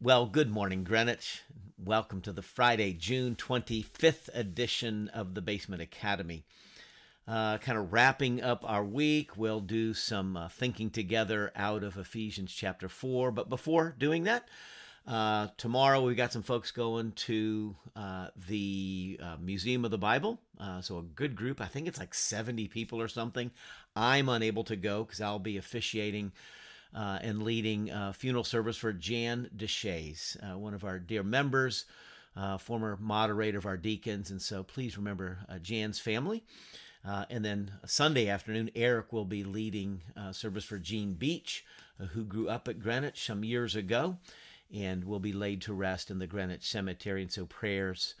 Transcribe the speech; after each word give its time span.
Well, 0.00 0.26
good 0.26 0.48
morning, 0.48 0.84
Greenwich. 0.84 1.42
Welcome 1.76 2.20
to 2.20 2.30
the 2.30 2.40
Friday, 2.40 2.92
June 2.92 3.34
25th 3.34 4.28
edition 4.32 5.08
of 5.08 5.34
the 5.34 5.42
Basement 5.42 5.82
Academy. 5.82 6.44
Uh, 7.26 7.58
kind 7.58 7.76
of 7.76 7.92
wrapping 7.92 8.40
up 8.40 8.62
our 8.64 8.84
week, 8.84 9.36
we'll 9.36 9.58
do 9.58 9.94
some 9.94 10.36
uh, 10.36 10.48
thinking 10.50 10.90
together 10.90 11.50
out 11.56 11.82
of 11.82 11.98
Ephesians 11.98 12.52
chapter 12.52 12.88
4. 12.88 13.32
But 13.32 13.48
before 13.48 13.96
doing 13.98 14.22
that, 14.22 14.48
uh, 15.04 15.48
tomorrow 15.56 16.00
we've 16.00 16.16
got 16.16 16.32
some 16.32 16.44
folks 16.44 16.70
going 16.70 17.10
to 17.12 17.74
uh, 17.96 18.28
the 18.46 19.18
uh, 19.20 19.36
Museum 19.40 19.84
of 19.84 19.90
the 19.90 19.98
Bible. 19.98 20.38
Uh, 20.60 20.80
so 20.80 20.98
a 20.98 21.02
good 21.02 21.34
group. 21.34 21.60
I 21.60 21.66
think 21.66 21.88
it's 21.88 21.98
like 21.98 22.14
70 22.14 22.68
people 22.68 23.02
or 23.02 23.08
something. 23.08 23.50
I'm 23.96 24.28
unable 24.28 24.62
to 24.62 24.76
go 24.76 25.02
because 25.02 25.20
I'll 25.20 25.40
be 25.40 25.56
officiating 25.56 26.30
uh, 26.94 27.18
and 27.22 27.42
leading 27.42 27.90
uh, 27.90 28.12
funeral 28.12 28.44
service 28.44 28.76
for 28.76 28.92
Jan 28.92 29.50
Deshays, 29.56 30.36
uh, 30.42 30.58
one 30.58 30.74
of 30.74 30.84
our 30.84 30.98
dear 30.98 31.22
members, 31.22 31.84
uh, 32.36 32.58
former 32.58 32.96
moderator 33.00 33.58
of 33.58 33.66
our 33.66 33.76
deacons. 33.76 34.30
And 34.30 34.40
so 34.40 34.62
please 34.62 34.96
remember 34.96 35.38
Jan's 35.62 35.98
family. 35.98 36.44
And 37.04 37.44
then 37.44 37.70
Sunday 37.86 38.28
afternoon, 38.28 38.70
Eric 38.74 39.12
will 39.12 39.24
be 39.24 39.44
leading 39.44 40.02
service 40.32 40.64
for 40.64 40.78
Jean 40.78 41.14
Beach, 41.14 41.64
who 42.12 42.24
grew 42.24 42.48
up 42.48 42.68
at 42.68 42.80
Greenwich 42.80 43.24
some 43.24 43.44
years 43.44 43.74
ago 43.74 44.18
and 44.74 45.04
will 45.04 45.18
be 45.18 45.32
laid 45.32 45.62
to 45.62 45.72
rest 45.72 46.10
in 46.10 46.18
the 46.18 46.26
Greenwich 46.26 46.68
Cemetery. 46.68 47.22
And 47.22 47.32
so 47.32 47.46
prayers 47.46 48.14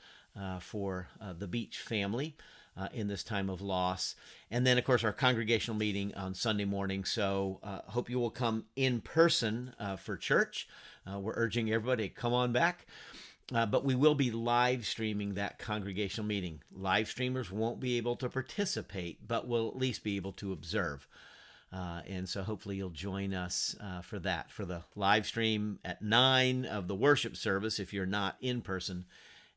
for 0.60 1.08
the 1.38 1.46
Beach 1.46 1.78
family 1.78 2.34
uh, 2.78 2.88
in 2.92 3.08
this 3.08 3.24
time 3.24 3.50
of 3.50 3.60
loss. 3.60 4.14
And 4.50 4.66
then, 4.66 4.78
of 4.78 4.84
course, 4.84 5.04
our 5.04 5.12
congregational 5.12 5.76
meeting 5.76 6.14
on 6.14 6.34
Sunday 6.34 6.64
morning. 6.64 7.04
So, 7.04 7.58
uh, 7.62 7.80
hope 7.86 8.08
you 8.08 8.18
will 8.18 8.30
come 8.30 8.66
in 8.76 9.00
person 9.00 9.74
uh, 9.78 9.96
for 9.96 10.16
church. 10.16 10.68
Uh, 11.06 11.18
we're 11.18 11.34
urging 11.36 11.70
everybody 11.70 12.08
to 12.08 12.14
come 12.14 12.32
on 12.32 12.52
back. 12.52 12.86
Uh, 13.52 13.64
but 13.64 13.82
we 13.82 13.94
will 13.94 14.14
be 14.14 14.30
live 14.30 14.84
streaming 14.84 15.34
that 15.34 15.58
congregational 15.58 16.26
meeting. 16.26 16.60
Live 16.70 17.08
streamers 17.08 17.50
won't 17.50 17.80
be 17.80 17.96
able 17.96 18.14
to 18.16 18.28
participate, 18.28 19.26
but 19.26 19.48
will 19.48 19.68
at 19.68 19.76
least 19.76 20.04
be 20.04 20.16
able 20.16 20.32
to 20.32 20.52
observe. 20.52 21.08
Uh, 21.72 22.02
and 22.06 22.28
so 22.28 22.42
hopefully 22.42 22.76
you'll 22.76 22.90
join 22.90 23.32
us 23.32 23.74
uh, 23.80 24.02
for 24.02 24.18
that, 24.18 24.50
for 24.50 24.66
the 24.66 24.82
live 24.94 25.26
stream 25.26 25.78
at 25.82 26.02
9 26.02 26.66
of 26.66 26.88
the 26.88 26.94
worship 26.94 27.36
service 27.36 27.78
if 27.78 27.92
you're 27.92 28.06
not 28.06 28.36
in 28.40 28.60
person 28.60 29.06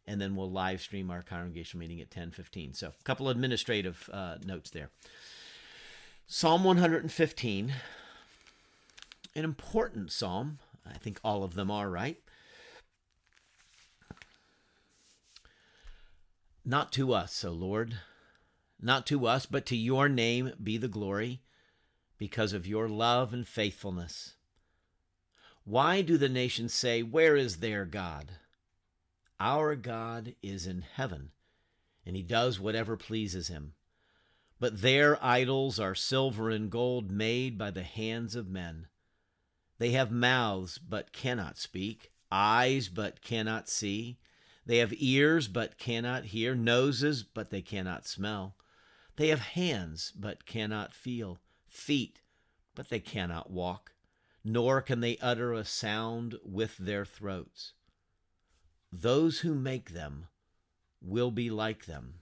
and 0.07 0.19
then 0.19 0.35
we'll 0.35 0.51
live 0.51 0.81
stream 0.81 1.11
our 1.11 1.21
congregational 1.21 1.79
meeting 1.79 2.01
at 2.01 2.09
10:15. 2.09 2.73
So, 2.75 2.87
a 2.89 3.03
couple 3.03 3.29
administrative 3.29 4.09
uh, 4.11 4.37
notes 4.43 4.69
there. 4.69 4.89
Psalm 6.27 6.63
115, 6.63 7.73
an 9.35 9.43
important 9.43 10.11
psalm. 10.11 10.59
I 10.85 10.97
think 10.97 11.19
all 11.23 11.43
of 11.43 11.55
them 11.55 11.69
are 11.69 11.89
right. 11.89 12.17
Not 16.63 16.91
to 16.93 17.13
us, 17.13 17.43
O 17.43 17.51
Lord, 17.51 17.97
not 18.79 19.05
to 19.07 19.25
us, 19.25 19.45
but 19.45 19.65
to 19.67 19.75
your 19.75 20.07
name 20.07 20.53
be 20.61 20.77
the 20.77 20.87
glory, 20.87 21.41
because 22.17 22.53
of 22.53 22.67
your 22.67 22.87
love 22.87 23.33
and 23.33 23.47
faithfulness. 23.47 24.35
Why 25.63 26.01
do 26.01 26.17
the 26.17 26.29
nations 26.29 26.73
say, 26.73 27.01
Where 27.01 27.35
is 27.35 27.57
their 27.57 27.85
God? 27.85 28.31
Our 29.43 29.75
God 29.75 30.35
is 30.43 30.67
in 30.67 30.83
heaven, 30.83 31.31
and 32.05 32.15
he 32.15 32.21
does 32.21 32.59
whatever 32.59 32.95
pleases 32.95 33.47
him. 33.47 33.73
But 34.59 34.83
their 34.83 35.17
idols 35.25 35.79
are 35.79 35.95
silver 35.95 36.51
and 36.51 36.69
gold 36.69 37.09
made 37.09 37.57
by 37.57 37.71
the 37.71 37.81
hands 37.81 38.35
of 38.35 38.47
men. 38.47 38.85
They 39.79 39.93
have 39.93 40.11
mouths, 40.11 40.77
but 40.77 41.11
cannot 41.11 41.57
speak, 41.57 42.11
eyes, 42.31 42.87
but 42.87 43.23
cannot 43.23 43.67
see. 43.67 44.19
They 44.67 44.77
have 44.77 44.93
ears, 44.95 45.47
but 45.47 45.79
cannot 45.79 46.25
hear, 46.25 46.53
noses, 46.53 47.23
but 47.23 47.49
they 47.49 47.63
cannot 47.63 48.05
smell. 48.05 48.57
They 49.15 49.29
have 49.29 49.39
hands, 49.39 50.13
but 50.15 50.45
cannot 50.45 50.93
feel, 50.93 51.39
feet, 51.67 52.21
but 52.75 52.89
they 52.89 52.99
cannot 52.99 53.49
walk, 53.49 53.93
nor 54.43 54.83
can 54.83 54.99
they 54.99 55.17
utter 55.17 55.51
a 55.51 55.65
sound 55.65 56.35
with 56.43 56.77
their 56.77 57.05
throats. 57.05 57.73
Those 58.91 59.39
who 59.39 59.55
make 59.55 59.91
them 59.91 60.27
will 61.01 61.31
be 61.31 61.49
like 61.49 61.85
them, 61.85 62.15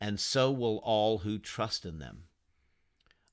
and 0.00 0.18
so 0.18 0.50
will 0.50 0.78
all 0.78 1.18
who 1.18 1.38
trust 1.38 1.84
in 1.84 1.98
them. 1.98 2.24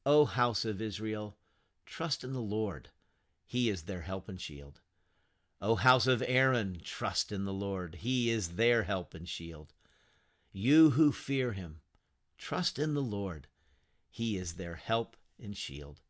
O 0.05 0.25
house 0.25 0.65
of 0.65 0.81
Israel, 0.81 1.37
trust 1.85 2.23
in 2.23 2.33
the 2.33 2.39
Lord. 2.39 2.89
He 3.45 3.69
is 3.69 3.83
their 3.83 4.01
help 4.01 4.27
and 4.27 4.39
shield. 4.39 4.81
O 5.61 5.75
house 5.75 6.07
of 6.07 6.23
Aaron, 6.27 6.81
trust 6.83 7.31
in 7.31 7.45
the 7.45 7.53
Lord. 7.53 7.95
He 7.95 8.29
is 8.29 8.49
their 8.49 8.83
help 8.83 9.13
and 9.13 9.27
shield. 9.27 9.73
You 10.51 10.91
who 10.91 11.11
fear 11.11 11.53
him, 11.53 11.81
trust 12.37 12.77
in 12.77 12.93
the 12.93 13.01
Lord. 13.01 13.47
He 14.09 14.37
is 14.37 14.53
their 14.53 14.75
help 14.75 15.15
and 15.41 15.55
shield. 15.55 16.01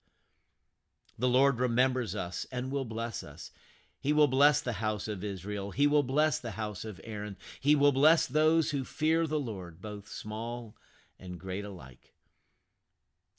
The 1.17 1.29
Lord 1.29 1.59
remembers 1.59 2.15
us 2.15 2.45
and 2.51 2.71
will 2.71 2.85
bless 2.85 3.23
us. 3.23 3.51
He 3.99 4.13
will 4.13 4.27
bless 4.27 4.61
the 4.61 4.73
house 4.73 5.07
of 5.07 5.23
Israel. 5.23 5.71
He 5.71 5.87
will 5.87 6.03
bless 6.03 6.39
the 6.39 6.51
house 6.51 6.85
of 6.85 7.01
Aaron. 7.03 7.35
He 7.59 7.75
will 7.75 7.91
bless 7.91 8.27
those 8.27 8.71
who 8.71 8.83
fear 8.83 9.25
the 9.25 9.39
Lord, 9.39 9.81
both 9.81 10.07
small 10.07 10.75
and 11.19 11.39
great 11.39 11.65
alike. 11.65 12.13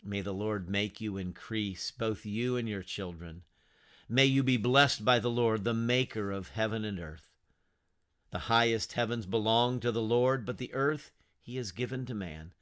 May 0.03 0.21
the 0.21 0.33
Lord 0.33 0.69
make 0.69 1.01
you 1.01 1.17
increase, 1.17 1.91
both 1.91 2.27
you 2.27 2.57
and 2.57 2.69
your 2.69 2.83
children. 2.83 3.43
May 4.09 4.25
you 4.25 4.43
be 4.43 4.57
blessed 4.57 5.05
by 5.05 5.19
the 5.19 5.31
Lord, 5.31 5.65
the 5.65 5.75
maker 5.75 6.33
of 6.33 6.51
heaven 6.51 6.85
and 6.85 6.99
earth. 6.99 7.31
The 8.31 8.39
highest 8.41 8.95
heavens 8.95 9.27
belong 9.27 9.81
to 9.81 9.93
the 9.93 10.03
Lord, 10.03 10.45
but 10.45 10.59
the 10.59 10.73
earth 10.75 11.13
he 11.41 11.57
has 11.57 11.73
given 11.73 12.05
to 12.07 12.15
man. 12.15 12.53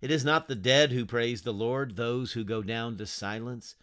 It 0.00 0.10
is 0.10 0.24
not 0.24 0.48
the 0.48 0.54
dead 0.54 0.92
who 0.92 1.06
praise 1.06 1.42
the 1.42 1.52
Lord, 1.52 1.96
those 1.96 2.32
who 2.32 2.44
go 2.44 2.62
down 2.62 2.96
to 2.98 3.06
silence. 3.06 3.74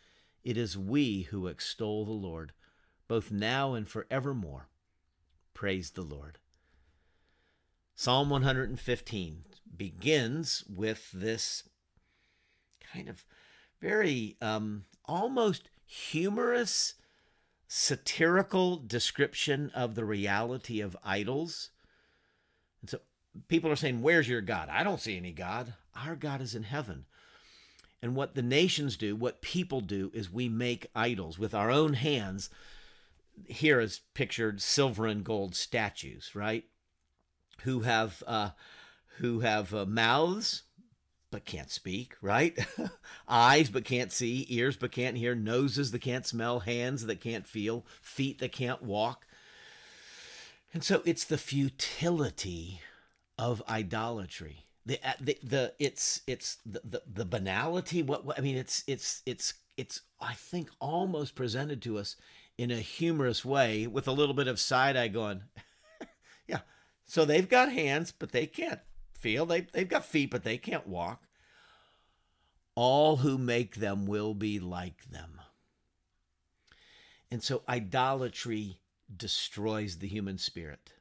It 0.43 0.57
is 0.57 0.77
we 0.77 1.23
who 1.23 1.47
extol 1.47 2.05
the 2.05 2.11
Lord 2.11 2.53
both 3.11 3.29
now 3.29 3.73
and 3.73 3.89
forevermore. 3.89 4.69
Praise 5.53 5.91
the 5.91 6.01
Lord. 6.01 6.37
Psalm 7.93 8.29
115 8.29 9.43
begins 9.75 10.63
with 10.73 11.11
this 11.11 11.67
kind 12.93 13.09
of 13.09 13.25
very 13.81 14.37
um, 14.41 14.85
almost 15.03 15.69
humorous, 15.85 16.93
satirical 17.67 18.77
description 18.77 19.69
of 19.75 19.95
the 19.95 20.05
reality 20.05 20.79
of 20.79 20.95
idols. 21.03 21.71
And 22.79 22.89
so 22.89 22.99
people 23.49 23.69
are 23.69 23.75
saying, 23.75 24.01
Where's 24.01 24.29
your 24.29 24.39
God? 24.39 24.69
I 24.69 24.85
don't 24.85 25.01
see 25.01 25.17
any 25.17 25.33
God. 25.33 25.73
Our 25.97 26.15
God 26.15 26.39
is 26.39 26.55
in 26.55 26.63
heaven. 26.63 27.03
And 28.01 28.15
what 28.15 28.35
the 28.35 28.41
nations 28.41 28.95
do, 28.95 29.17
what 29.17 29.41
people 29.41 29.81
do, 29.81 30.11
is 30.13 30.31
we 30.31 30.47
make 30.47 30.87
idols 30.95 31.37
with 31.37 31.53
our 31.53 31.69
own 31.69 31.95
hands 31.95 32.49
here 33.47 33.79
is 33.79 34.01
pictured 34.13 34.61
silver 34.61 35.05
and 35.05 35.23
gold 35.23 35.55
statues, 35.55 36.31
right? 36.35 36.65
Who 37.63 37.81
have 37.81 38.23
uh, 38.25 38.51
who 39.17 39.41
have 39.41 39.73
uh, 39.73 39.85
mouths 39.85 40.63
but 41.31 41.45
can't 41.45 41.71
speak, 41.71 42.15
right? 42.21 42.57
Eyes 43.27 43.69
but 43.69 43.85
can't 43.85 44.11
see, 44.11 44.45
ears 44.49 44.75
but 44.75 44.91
can't 44.91 45.17
hear, 45.17 45.33
noses 45.33 45.91
that 45.91 45.99
can't 45.99 46.25
smell, 46.25 46.59
hands 46.59 47.05
that 47.05 47.21
can't 47.21 47.47
feel, 47.47 47.85
feet 48.01 48.39
that 48.39 48.51
can't 48.51 48.83
walk. 48.83 49.25
And 50.73 50.83
so 50.83 51.01
it's 51.05 51.23
the 51.23 51.37
futility 51.37 52.81
of 53.37 53.63
idolatry. 53.67 54.65
The, 54.85 54.99
uh, 55.07 55.13
the, 55.19 55.37
the 55.43 55.73
it's 55.79 56.21
it's 56.27 56.57
the, 56.65 56.81
the, 56.83 57.03
the 57.05 57.25
banality 57.25 58.01
what, 58.01 58.25
what 58.25 58.39
I 58.39 58.41
mean 58.41 58.57
it's 58.57 58.83
it's 58.87 59.21
it's 59.27 59.53
it's 59.81 60.01
I 60.19 60.35
think 60.35 60.69
almost 60.79 61.33
presented 61.33 61.81
to 61.81 61.97
us 61.97 62.15
in 62.55 62.69
a 62.69 62.75
humorous 62.75 63.43
way 63.43 63.87
with 63.87 64.07
a 64.07 64.11
little 64.11 64.35
bit 64.35 64.47
of 64.47 64.59
side 64.59 64.95
eye 64.95 65.07
going, 65.07 65.41
yeah. 66.47 66.59
So 67.05 67.25
they've 67.25 67.49
got 67.49 67.71
hands, 67.71 68.13
but 68.17 68.31
they 68.31 68.45
can't 68.45 68.79
feel. 69.17 69.47
They, 69.47 69.61
they've 69.73 69.89
got 69.89 70.05
feet, 70.05 70.29
but 70.29 70.43
they 70.43 70.59
can't 70.59 70.85
walk. 70.85 71.23
All 72.75 73.17
who 73.17 73.39
make 73.39 73.77
them 73.77 74.05
will 74.05 74.35
be 74.35 74.59
like 74.59 75.09
them. 75.09 75.41
And 77.31 77.41
so 77.41 77.63
idolatry 77.67 78.81
destroys 79.13 79.97
the 79.97 80.07
human 80.07 80.37
spirit. 80.37 80.93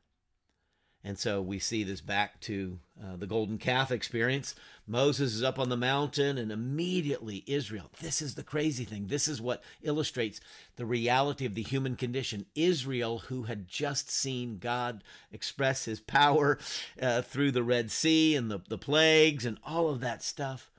And 1.03 1.19
so 1.19 1.41
we 1.41 1.59
see 1.59 1.83
this 1.83 2.03
back 2.03 2.41
to 2.43 2.79
uh, 3.03 3.17
the 3.17 3.27
golden 3.27 3.57
calf 3.57 3.91
experience. 3.91 4.55
Moses 4.87 5.35
is 5.35 5.43
up 5.43 5.59
on 5.59 5.71
the 5.71 5.77
mountain, 5.77 6.37
and 6.37 6.53
immediately 6.53 7.43
Israel. 7.47 7.91
This 8.03 8.21
is 8.21 8.35
the 8.35 8.43
crazy 8.43 8.85
thing. 8.85 9.07
This 9.07 9.27
is 9.27 9.41
what 9.41 9.63
illustrates 9.83 10.41
the 10.77 10.85
reality 10.85 11.47
of 11.47 11.55
the 11.55 11.63
human 11.63 11.97
condition. 11.97 12.45
Israel, 12.55 13.21
who 13.29 13.45
had 13.45 13.67
just 13.67 14.11
seen 14.11 14.59
God 14.59 15.03
express 15.33 15.87
his 15.87 16.01
power 16.01 16.59
uh, 17.01 17.23
through 17.23 17.53
the 17.53 17.63
Red 17.63 17.91
Sea 17.91 18.37
and 18.37 18.51
the, 18.51 18.61
the 18.69 18.79
plagues 18.79 19.47
and 19.47 19.59
all 19.65 19.89
of 19.89 20.01
that 20.01 20.23
stuff, 20.23 20.71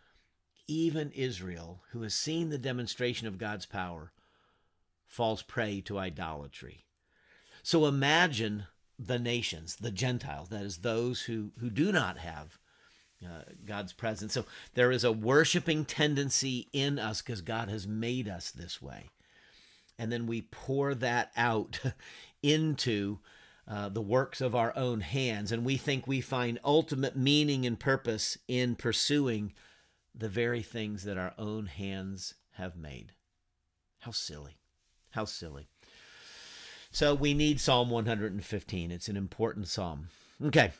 even 0.67 1.09
Israel, 1.11 1.81
who 1.91 2.03
has 2.03 2.13
seen 2.13 2.49
the 2.49 2.59
demonstration 2.59 3.27
of 3.27 3.39
God's 3.39 3.65
power, 3.65 4.11
falls 5.07 5.41
prey 5.41 5.81
to 5.81 5.97
idolatry. 5.97 6.85
So 7.63 7.85
imagine 7.85 8.65
the 9.03 9.19
nations, 9.19 9.77
the 9.77 9.91
Gentiles, 9.91 10.49
that 10.49 10.63
is, 10.63 10.77
those 10.77 11.23
who, 11.23 11.51
who 11.59 11.69
do 11.69 11.91
not 11.91 12.17
have 12.19 12.59
uh, 13.23 13.43
God's 13.65 13.93
presence. 13.93 14.33
So 14.33 14.45
there 14.73 14.91
is 14.91 15.03
a 15.03 15.11
worshiping 15.11 15.85
tendency 15.85 16.69
in 16.73 16.99
us 16.99 17.21
because 17.21 17.41
God 17.41 17.69
has 17.69 17.87
made 17.87 18.27
us 18.27 18.51
this 18.51 18.81
way. 18.81 19.09
And 19.97 20.11
then 20.11 20.25
we 20.25 20.41
pour 20.41 20.95
that 20.95 21.31
out 21.35 21.79
into 22.43 23.19
uh, 23.67 23.89
the 23.89 24.01
works 24.01 24.41
of 24.41 24.55
our 24.55 24.75
own 24.75 25.01
hands. 25.01 25.51
And 25.51 25.63
we 25.63 25.77
think 25.77 26.07
we 26.07 26.21
find 26.21 26.59
ultimate 26.63 27.15
meaning 27.15 27.65
and 27.65 27.79
purpose 27.79 28.37
in 28.47 28.75
pursuing 28.75 29.53
the 30.13 30.29
very 30.29 30.61
things 30.61 31.03
that 31.03 31.17
our 31.17 31.33
own 31.37 31.67
hands 31.67 32.33
have 32.53 32.75
made. 32.75 33.13
How 33.99 34.11
silly. 34.11 34.57
How 35.11 35.25
silly. 35.25 35.70
So 36.91 37.15
we 37.15 37.33
need 37.33 37.61
Psalm 37.61 37.89
115. 37.89 38.91
It's 38.91 39.07
an 39.07 39.15
important 39.15 39.69
psalm. 39.69 40.09
Okay. 40.43 40.71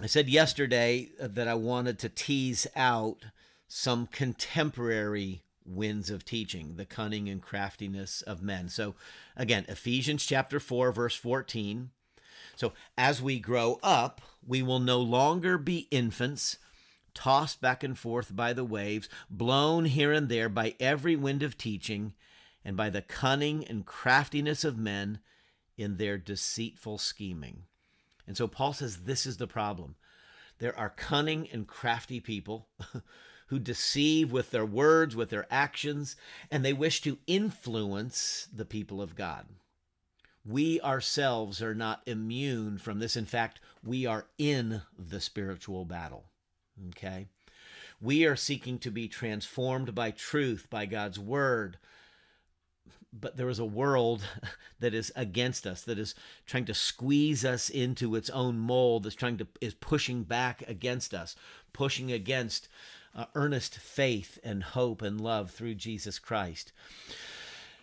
I 0.00 0.06
said 0.06 0.30
yesterday 0.30 1.10
that 1.20 1.46
I 1.46 1.54
wanted 1.54 1.98
to 1.98 2.08
tease 2.08 2.66
out 2.74 3.26
some 3.68 4.06
contemporary 4.06 5.42
winds 5.66 6.08
of 6.08 6.24
teaching, 6.24 6.76
the 6.76 6.86
cunning 6.86 7.28
and 7.28 7.42
craftiness 7.42 8.22
of 8.22 8.42
men. 8.42 8.70
So 8.70 8.94
again, 9.36 9.66
Ephesians 9.68 10.24
chapter 10.24 10.58
4 10.58 10.90
verse 10.90 11.14
14. 11.14 11.90
So 12.56 12.72
as 12.96 13.20
we 13.20 13.38
grow 13.38 13.78
up, 13.82 14.22
we 14.46 14.62
will 14.62 14.80
no 14.80 15.00
longer 15.00 15.58
be 15.58 15.86
infants, 15.90 16.56
tossed 17.12 17.60
back 17.60 17.84
and 17.84 17.98
forth 17.98 18.34
by 18.34 18.54
the 18.54 18.64
waves, 18.64 19.08
blown 19.28 19.84
here 19.84 20.12
and 20.12 20.30
there 20.30 20.48
by 20.48 20.74
every 20.80 21.14
wind 21.14 21.42
of 21.42 21.58
teaching, 21.58 22.14
and 22.64 22.76
by 22.76 22.90
the 22.90 23.02
cunning 23.02 23.64
and 23.64 23.86
craftiness 23.86 24.64
of 24.64 24.78
men 24.78 25.20
in 25.76 25.96
their 25.96 26.18
deceitful 26.18 26.98
scheming. 26.98 27.64
And 28.26 28.36
so 28.36 28.46
Paul 28.46 28.72
says 28.72 28.98
this 28.98 29.26
is 29.26 29.38
the 29.38 29.46
problem. 29.46 29.96
There 30.58 30.78
are 30.78 30.90
cunning 30.90 31.48
and 31.52 31.66
crafty 31.66 32.20
people 32.20 32.68
who 33.46 33.58
deceive 33.58 34.30
with 34.30 34.50
their 34.50 34.64
words, 34.64 35.16
with 35.16 35.30
their 35.30 35.46
actions, 35.50 36.16
and 36.50 36.64
they 36.64 36.72
wish 36.72 37.00
to 37.00 37.18
influence 37.26 38.46
the 38.54 38.64
people 38.64 39.02
of 39.02 39.16
God. 39.16 39.46
We 40.44 40.80
ourselves 40.80 41.60
are 41.60 41.74
not 41.74 42.02
immune 42.06 42.78
from 42.78 42.98
this. 42.98 43.16
In 43.16 43.26
fact, 43.26 43.60
we 43.84 44.06
are 44.06 44.26
in 44.38 44.82
the 44.98 45.20
spiritual 45.20 45.84
battle. 45.84 46.26
Okay? 46.90 47.26
We 48.00 48.24
are 48.24 48.36
seeking 48.36 48.78
to 48.78 48.90
be 48.90 49.08
transformed 49.08 49.94
by 49.94 50.12
truth, 50.12 50.68
by 50.70 50.86
God's 50.86 51.18
word, 51.18 51.78
but 53.12 53.36
there 53.36 53.48
is 53.48 53.58
a 53.58 53.64
world 53.64 54.22
that 54.80 54.94
is 54.94 55.12
against 55.16 55.66
us 55.66 55.82
that 55.82 55.98
is 55.98 56.14
trying 56.46 56.64
to 56.64 56.74
squeeze 56.74 57.44
us 57.44 57.68
into 57.68 58.14
its 58.14 58.30
own 58.30 58.58
mold 58.58 59.02
that's 59.02 59.14
trying 59.14 59.36
to 59.36 59.46
is 59.60 59.74
pushing 59.74 60.22
back 60.22 60.62
against 60.68 61.12
us 61.12 61.36
pushing 61.72 62.12
against 62.12 62.68
uh, 63.14 63.26
earnest 63.34 63.76
faith 63.76 64.38
and 64.44 64.62
hope 64.62 65.02
and 65.02 65.20
love 65.20 65.50
through 65.50 65.74
Jesus 65.74 66.18
Christ. 66.18 66.72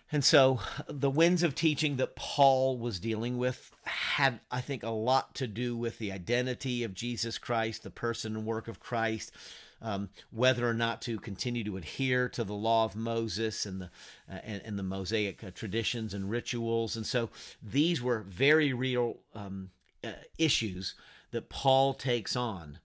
And 0.09 0.23
so 0.23 0.61
the 0.87 1.09
winds 1.09 1.43
of 1.43 1.53
teaching 1.53 1.97
that 1.97 2.15
Paul 2.15 2.77
was 2.77 2.99
dealing 2.99 3.37
with 3.37 3.71
had, 3.83 4.39
I 4.49 4.61
think, 4.61 4.83
a 4.83 4.89
lot 4.89 5.35
to 5.35 5.47
do 5.47 5.75
with 5.75 5.97
the 5.97 6.13
identity 6.13 6.83
of 6.83 6.93
Jesus 6.93 7.37
Christ, 7.37 7.83
the 7.83 7.89
person 7.89 8.35
and 8.37 8.45
work 8.45 8.69
of 8.69 8.79
Christ, 8.79 9.33
um, 9.81 10.09
whether 10.31 10.67
or 10.67 10.73
not 10.73 11.01
to 11.03 11.19
continue 11.19 11.63
to 11.63 11.77
adhere 11.77 12.27
to 12.29 12.43
the 12.43 12.53
law 12.53 12.85
of 12.85 12.95
Moses 12.95 13.65
and 13.65 13.81
the 13.81 13.89
uh, 14.31 14.39
and, 14.43 14.61
and, 14.65 14.79
the 14.79 14.83
Mosaic 14.83 15.43
uh, 15.43 15.51
traditions 15.51 16.13
and 16.13 16.29
rituals. 16.29 16.95
And 16.95 17.05
so 17.05 17.29
these 17.61 18.01
were 18.01 18.19
very 18.21 18.73
real 18.73 19.17
um, 19.35 19.69
uh, 20.03 20.11
issues 20.37 20.95
that 21.31 21.49
Paul 21.49 21.93
takes 21.93 22.35
on. 22.35 22.79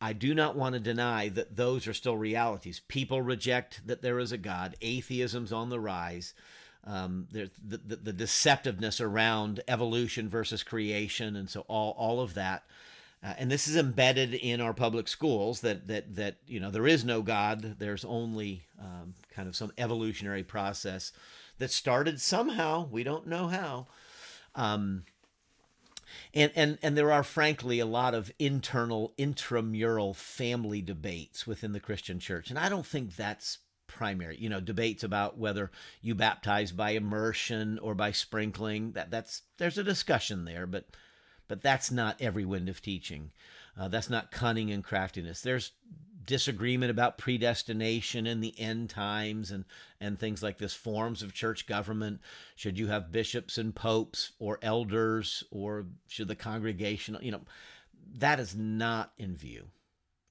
I 0.00 0.12
do 0.12 0.34
not 0.34 0.54
want 0.54 0.74
to 0.74 0.80
deny 0.80 1.28
that 1.30 1.56
those 1.56 1.88
are 1.88 1.94
still 1.94 2.16
realities. 2.16 2.80
People 2.86 3.20
reject 3.20 3.86
that 3.86 4.02
there 4.02 4.18
is 4.18 4.30
a 4.30 4.38
God. 4.38 4.76
Atheism's 4.80 5.52
on 5.52 5.70
the 5.70 5.80
rise. 5.80 6.34
Um, 6.84 7.26
the, 7.32 7.50
the, 7.66 7.96
the 7.96 8.12
deceptiveness 8.12 9.00
around 9.00 9.60
evolution 9.66 10.28
versus 10.28 10.62
creation, 10.62 11.36
and 11.36 11.50
so 11.50 11.62
all, 11.68 11.94
all 11.98 12.20
of 12.20 12.34
that 12.34 12.62
uh, 13.22 13.34
and 13.36 13.50
this 13.50 13.66
is 13.66 13.76
embedded 13.76 14.34
in 14.34 14.60
our 14.60 14.72
public 14.72 15.08
schools 15.08 15.60
that 15.60 15.88
that 15.88 16.14
that 16.14 16.36
you 16.46 16.60
know 16.60 16.70
there 16.70 16.86
is 16.86 17.04
no 17.04 17.22
God. 17.22 17.76
There's 17.78 18.04
only 18.04 18.64
um, 18.80 19.14
kind 19.34 19.48
of 19.48 19.56
some 19.56 19.72
evolutionary 19.76 20.44
process 20.44 21.12
that 21.58 21.70
started 21.70 22.20
somehow. 22.20 22.88
We 22.90 23.02
don't 23.02 23.26
know 23.26 23.48
how. 23.48 23.88
Um, 24.54 25.04
and, 26.32 26.52
and 26.54 26.78
and 26.82 26.96
there 26.96 27.12
are 27.12 27.24
frankly 27.24 27.80
a 27.80 27.86
lot 27.86 28.14
of 28.14 28.30
internal 28.38 29.12
intramural 29.18 30.14
family 30.14 30.80
debates 30.80 31.46
within 31.46 31.72
the 31.72 31.80
Christian 31.80 32.20
church, 32.20 32.50
and 32.50 32.58
I 32.58 32.68
don't 32.68 32.86
think 32.86 33.16
that's 33.16 33.58
primary. 33.88 34.36
You 34.38 34.48
know, 34.48 34.60
debates 34.60 35.02
about 35.02 35.38
whether 35.38 35.72
you 36.00 36.14
baptize 36.14 36.70
by 36.70 36.90
immersion 36.90 37.80
or 37.80 37.96
by 37.96 38.12
sprinkling. 38.12 38.92
That 38.92 39.10
that's 39.10 39.42
there's 39.58 39.78
a 39.78 39.84
discussion 39.84 40.44
there, 40.44 40.66
but 40.66 40.84
but 41.48 41.62
that's 41.62 41.90
not 41.90 42.20
every 42.20 42.44
wind 42.44 42.68
of 42.68 42.80
teaching. 42.80 43.30
Uh, 43.78 43.88
that's 43.88 44.10
not 44.10 44.30
cunning 44.30 44.70
and 44.70 44.84
craftiness. 44.84 45.40
There's 45.40 45.72
disagreement 46.28 46.90
about 46.90 47.16
predestination 47.16 48.26
and 48.26 48.44
the 48.44 48.54
end 48.60 48.90
times 48.90 49.50
and 49.50 49.64
and 49.98 50.18
things 50.18 50.42
like 50.42 50.58
this. 50.58 50.74
Forms 50.74 51.22
of 51.22 51.32
church 51.32 51.66
government. 51.66 52.20
Should 52.54 52.78
you 52.78 52.88
have 52.88 53.10
bishops 53.10 53.56
and 53.56 53.74
popes 53.74 54.32
or 54.38 54.58
elders 54.60 55.42
or 55.50 55.86
should 56.06 56.28
the 56.28 56.36
congregation 56.36 57.16
you 57.22 57.32
know 57.32 57.40
that 58.14 58.38
is 58.38 58.54
not 58.54 59.12
in 59.16 59.36
view. 59.36 59.68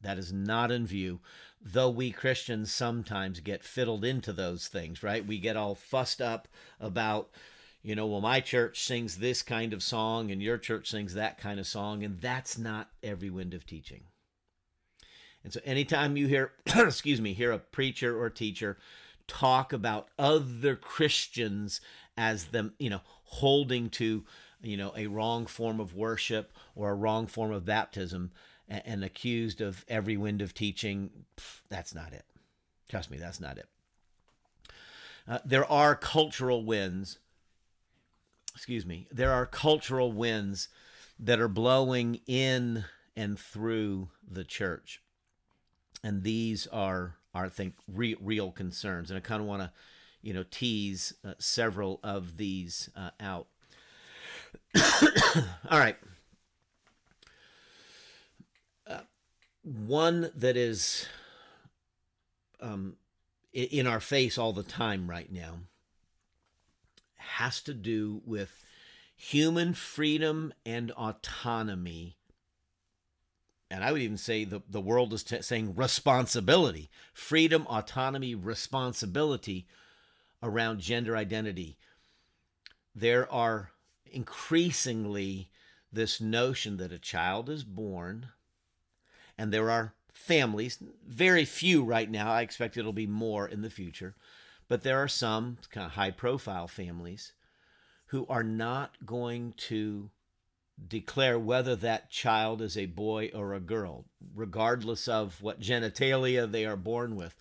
That 0.02 0.20
is 0.20 0.32
not 0.32 0.72
in 0.72 0.86
view. 0.86 1.20
Though 1.60 1.90
we 1.90 2.12
christians 2.12 2.72
sometimes 2.72 3.40
get 3.40 3.64
fiddled 3.64 4.06
into 4.06 4.32
those 4.32 4.68
things 4.68 5.02
right? 5.02 5.26
We 5.26 5.40
get 5.40 5.58
all 5.58 5.74
fussed 5.74 6.22
up 6.22 6.48
about 6.80 7.32
you 7.88 7.96
know, 7.96 8.06
well, 8.06 8.20
my 8.20 8.42
church 8.42 8.84
sings 8.84 9.16
this 9.16 9.42
kind 9.42 9.72
of 9.72 9.82
song 9.82 10.30
and 10.30 10.44
your 10.44 10.58
church 10.58 10.90
sings 10.90 11.14
that 11.14 11.38
kind 11.38 11.58
of 11.58 11.66
song, 11.66 12.04
and 12.04 12.20
that's 12.20 12.58
not 12.58 12.90
every 13.02 13.30
wind 13.30 13.54
of 13.54 13.66
teaching. 13.66 14.02
And 15.42 15.54
so 15.54 15.62
anytime 15.64 16.18
you 16.18 16.28
hear, 16.28 16.52
excuse 16.76 17.22
me, 17.22 17.32
hear 17.32 17.54
a 17.54 17.60
preacher 17.60 18.22
or 18.22 18.30
teacher 18.30 18.78
talk 19.26 19.72
about 19.72 20.10
other 20.20 20.76
Christians 20.76 21.80
as 22.18 22.48
them, 22.48 22.74
you 22.78 22.90
know, 22.90 23.00
holding 23.24 23.90
to, 23.92 24.26
you 24.62 24.76
know, 24.76 24.92
a 24.98 25.08
wrong 25.08 25.46
form 25.46 25.80
of 25.80 25.96
worship 25.96 26.52
or 26.76 26.90
a 26.90 26.96
wrong 26.96 27.26
form 27.26 27.54
of 27.54 27.64
baptism 27.64 28.34
and, 28.68 28.82
and 28.86 29.04
accused 29.06 29.62
of 29.62 29.86
every 29.88 30.18
wind 30.18 30.42
of 30.42 30.54
teaching, 30.54 31.10
that's 31.70 31.96
not 31.96 32.12
it. 32.12 32.26
Trust 32.90 33.10
me, 33.10 33.18
that's 33.18 33.40
not 33.40 33.58
it. 33.58 33.70
Uh, 35.26 35.40
there 35.46 35.66
are 35.72 35.96
cultural 35.96 36.66
winds 36.66 37.20
excuse 38.58 38.88
me, 38.88 39.06
there 39.12 39.32
are 39.32 39.46
cultural 39.46 40.12
winds 40.12 40.68
that 41.20 41.40
are 41.40 41.48
blowing 41.48 42.20
in 42.26 42.86
and 43.16 43.38
through 43.38 44.10
the 44.28 44.44
church. 44.44 45.00
And 46.04 46.24
these 46.24 46.66
are, 46.66 47.18
are 47.36 47.46
I 47.46 47.50
think, 47.50 47.76
re- 47.88 48.18
real 48.20 48.52
concerns. 48.52 49.12
And 49.12 49.18
I 49.18 49.20
kind 49.20 49.42
of 49.42 49.48
want 49.48 49.62
to, 49.62 49.72
you 50.24 50.34
know, 50.34 50.44
tease 50.50 51.14
uh, 51.24 51.34
several 51.38 52.00
of 52.04 52.38
these 52.38 52.90
uh, 52.96 53.12
out. 53.20 53.46
All 55.70 55.78
right. 55.78 55.98
Uh, 58.88 59.02
one 59.62 60.32
that 60.36 60.58
is 60.58 61.06
um, 62.60 62.96
in 63.54 63.86
our 63.86 64.00
face 64.00 64.40
all 64.40 64.52
the 64.52 64.64
time 64.64 65.08
right 65.08 65.32
now 65.32 65.60
has 67.28 67.62
to 67.62 67.74
do 67.74 68.22
with 68.26 68.64
human 69.16 69.74
freedom 69.74 70.54
and 70.66 70.92
autonomy. 70.92 72.18
And 73.70 73.84
I 73.84 73.92
would 73.92 74.02
even 74.02 74.18
say 74.18 74.46
the, 74.46 74.62
the 74.70 74.80
world 74.80 75.14
is 75.14 75.24
t- 75.24 75.42
saying 75.42 75.76
responsibility, 75.76 76.90
freedom, 77.14 77.66
autonomy, 77.68 78.34
responsibility 78.36 79.68
around 80.42 80.80
gender 80.80 81.18
identity. 81.18 81.78
There 82.96 83.32
are 83.32 83.72
increasingly 84.12 85.50
this 85.92 86.22
notion 86.22 86.78
that 86.78 86.92
a 86.92 87.00
child 87.00 87.50
is 87.50 87.64
born, 87.64 88.28
and 89.38 89.52
there 89.52 89.70
are 89.70 89.94
families, 90.14 90.80
very 91.06 91.46
few 91.46 91.84
right 91.84 92.10
now, 92.10 92.32
I 92.32 92.42
expect 92.42 92.78
it'll 92.78 92.94
be 92.94 93.08
more 93.08 93.48
in 93.48 93.62
the 93.62 93.70
future, 93.70 94.16
but 94.68 94.84
there 94.84 95.02
are 95.02 95.08
some 95.08 95.58
kind 95.72 95.86
of 95.86 95.94
high 95.94 96.12
profile 96.12 96.68
families 96.68 97.32
who 98.08 98.26
are 98.28 98.44
not 98.44 99.06
going 99.06 99.54
to 99.58 100.10
declare 100.88 101.40
whether 101.40 101.76
that 101.76 102.10
child 102.10 102.62
is 102.62 102.78
a 102.78 102.86
boy 102.86 103.32
or 103.34 103.54
a 103.54 103.60
girl, 103.60 104.06
regardless 104.36 105.08
of 105.08 105.42
what 105.42 105.60
genitalia 105.60 106.50
they 106.50 106.66
are 106.66 106.78
born 106.78 107.16
with, 107.16 107.36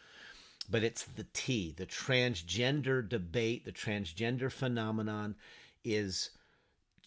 but 0.70 0.84
it's 0.84 1.04
the 1.04 1.26
T, 1.34 1.74
the 1.76 1.86
transgender 1.86 3.08
debate, 3.08 3.66
the 3.66 3.72
transgender 3.72 4.52
phenomenon 4.52 5.36
is 5.84 6.32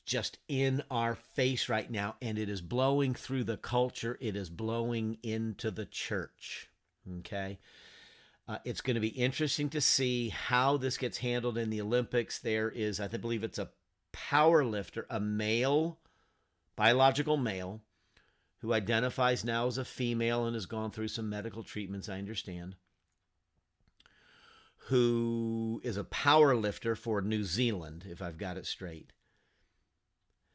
just 0.06 0.38
in 0.48 0.82
our 0.90 1.14
face 1.14 1.68
right 1.68 1.90
now, 1.90 2.16
and 2.20 2.38
it 2.38 2.48
is 2.48 2.60
blowing 2.60 3.14
through 3.14 3.44
the 3.44 3.56
culture, 3.56 4.18
it 4.20 4.34
is 4.34 4.50
blowing 4.50 5.18
into 5.22 5.70
the 5.70 5.86
church. 5.86 6.68
Okay. 7.18 7.58
Uh, 8.48 8.58
it's 8.64 8.80
going 8.80 8.94
to 8.94 9.00
be 9.00 9.08
interesting 9.08 9.68
to 9.68 9.80
see 9.80 10.30
how 10.30 10.76
this 10.76 10.98
gets 10.98 11.18
handled 11.18 11.56
in 11.56 11.70
the 11.70 11.80
Olympics. 11.80 12.40
There 12.40 12.68
is, 12.68 12.98
I 12.98 13.06
believe 13.06 13.44
it's 13.44 13.60
a 13.60 13.70
power 14.10 14.64
lifter, 14.64 15.06
a 15.08 15.20
male, 15.20 15.98
biological 16.74 17.36
male, 17.36 17.80
who 18.58 18.72
identifies 18.72 19.44
now 19.44 19.68
as 19.68 19.78
a 19.78 19.84
female 19.84 20.46
and 20.46 20.54
has 20.54 20.66
gone 20.66 20.90
through 20.90 21.08
some 21.08 21.30
medical 21.30 21.62
treatments, 21.62 22.08
I 22.08 22.18
understand, 22.18 22.74
who 24.90 25.80
is 25.84 25.96
a 25.96 26.02
power 26.02 26.56
lifter 26.56 26.96
for 26.96 27.20
New 27.20 27.44
Zealand, 27.44 28.04
if 28.10 28.20
I've 28.20 28.38
got 28.38 28.56
it 28.56 28.66
straight. 28.66 29.12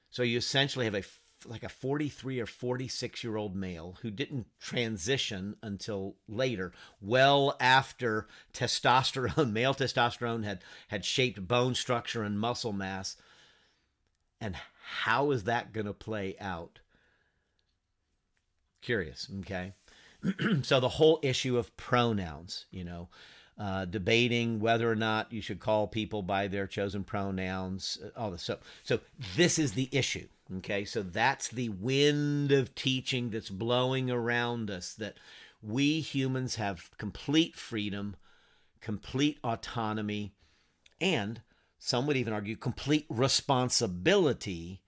So 0.09 0.23
you 0.23 0.37
essentially 0.37 0.83
have 0.83 0.95
a 0.95 1.03
like 1.45 1.63
a 1.63 1.69
43 1.69 2.41
or 2.41 2.45
46 2.45 3.23
year 3.23 3.37
old 3.37 3.55
male 3.55 3.97
who 4.01 4.11
didn't 4.11 4.47
transition 4.59 5.55
until 5.61 6.17
later, 6.27 6.73
well 6.99 7.55
after 7.61 8.27
testosterone, 8.51 9.51
male 9.53 9.73
testosterone 9.73 10.43
had 10.43 10.59
had 10.89 11.05
shaped 11.05 11.47
bone 11.47 11.73
structure 11.73 12.21
and 12.21 12.37
muscle 12.37 12.73
mass. 12.73 13.15
And 14.41 14.57
how 14.83 15.31
is 15.31 15.45
that 15.45 15.71
going 15.71 15.87
to 15.87 15.93
play 15.93 16.35
out? 16.41 16.79
Curious, 18.81 19.29
okay? 19.39 19.75
so 20.61 20.81
the 20.81 20.89
whole 20.89 21.19
issue 21.21 21.57
of 21.57 21.75
pronouns, 21.77 22.65
you 22.69 22.83
know, 22.83 23.07
uh, 23.57 23.85
debating 23.85 24.59
whether 24.59 24.91
or 24.91 24.95
not 24.95 25.31
you 25.31 25.41
should 25.41 25.59
call 25.59 25.87
people 25.87 26.21
by 26.21 26.47
their 26.47 26.67
chosen 26.67 27.03
pronouns, 27.03 27.97
uh, 28.03 28.19
all 28.19 28.31
this. 28.31 28.43
So, 28.43 28.57
so 28.83 28.99
this 29.35 29.57
is 29.57 29.73
the 29.73 29.89
issue. 29.91 30.27
Okay, 30.57 30.85
so 30.85 31.01
that's 31.01 31.47
the 31.47 31.69
wind 31.69 32.51
of 32.51 32.75
teaching 32.75 33.31
that's 33.31 33.49
blowing 33.49 34.11
around 34.11 34.69
us 34.69 34.93
that 34.93 35.15
we 35.61 36.01
humans 36.01 36.55
have 36.55 36.91
complete 36.97 37.55
freedom, 37.55 38.15
complete 38.79 39.39
autonomy, 39.43 40.33
and 41.01 41.41
some 41.79 42.05
would 42.05 42.17
even 42.17 42.33
argue 42.33 42.55
complete 42.55 43.05
responsibility 43.09 44.81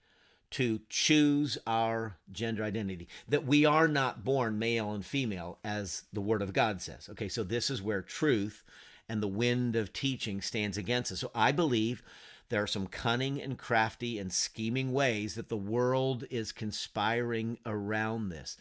to 0.50 0.80
choose 0.88 1.58
our 1.66 2.16
gender 2.32 2.64
identity. 2.64 3.08
That 3.28 3.46
we 3.46 3.64
are 3.64 3.88
not 3.88 4.24
born 4.24 4.58
male 4.58 4.92
and 4.92 5.04
female, 5.04 5.58
as 5.64 6.04
the 6.12 6.20
Word 6.20 6.42
of 6.42 6.52
God 6.52 6.80
says. 6.80 7.08
Okay, 7.10 7.28
so 7.28 7.42
this 7.42 7.70
is 7.70 7.82
where 7.82 8.02
truth 8.02 8.64
and 9.08 9.22
the 9.22 9.28
wind 9.28 9.76
of 9.76 9.92
teaching 9.92 10.40
stands 10.40 10.76
against 10.76 11.12
us. 11.12 11.20
So 11.20 11.30
I 11.34 11.52
believe 11.52 12.02
there 12.48 12.62
are 12.62 12.66
some 12.66 12.86
cunning 12.86 13.40
and 13.40 13.58
crafty 13.58 14.18
and 14.18 14.32
scheming 14.32 14.92
ways 14.92 15.34
that 15.34 15.48
the 15.48 15.56
world 15.56 16.24
is 16.30 16.52
conspiring 16.52 17.58
around 17.66 18.30
this. 18.30 18.56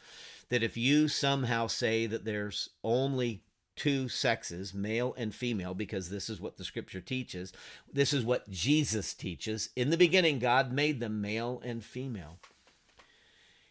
That 0.49 0.63
if 0.63 0.77
you 0.77 1.07
somehow 1.07 1.67
say 1.67 2.05
that 2.05 2.25
there's 2.25 2.69
only 2.83 3.43
two 3.77 4.09
sexes, 4.09 4.73
male 4.73 5.13
and 5.17 5.33
female, 5.33 5.73
because 5.73 6.09
this 6.09 6.29
is 6.29 6.41
what 6.41 6.57
the 6.57 6.65
scripture 6.65 6.99
teaches, 6.99 7.53
this 7.91 8.11
is 8.11 8.25
what 8.25 8.49
Jesus 8.49 9.13
teaches. 9.13 9.69
In 9.75 9.89
the 9.89 9.97
beginning, 9.97 10.39
God 10.39 10.73
made 10.73 10.99
them 10.99 11.21
male 11.21 11.61
and 11.63 11.83
female. 11.83 12.39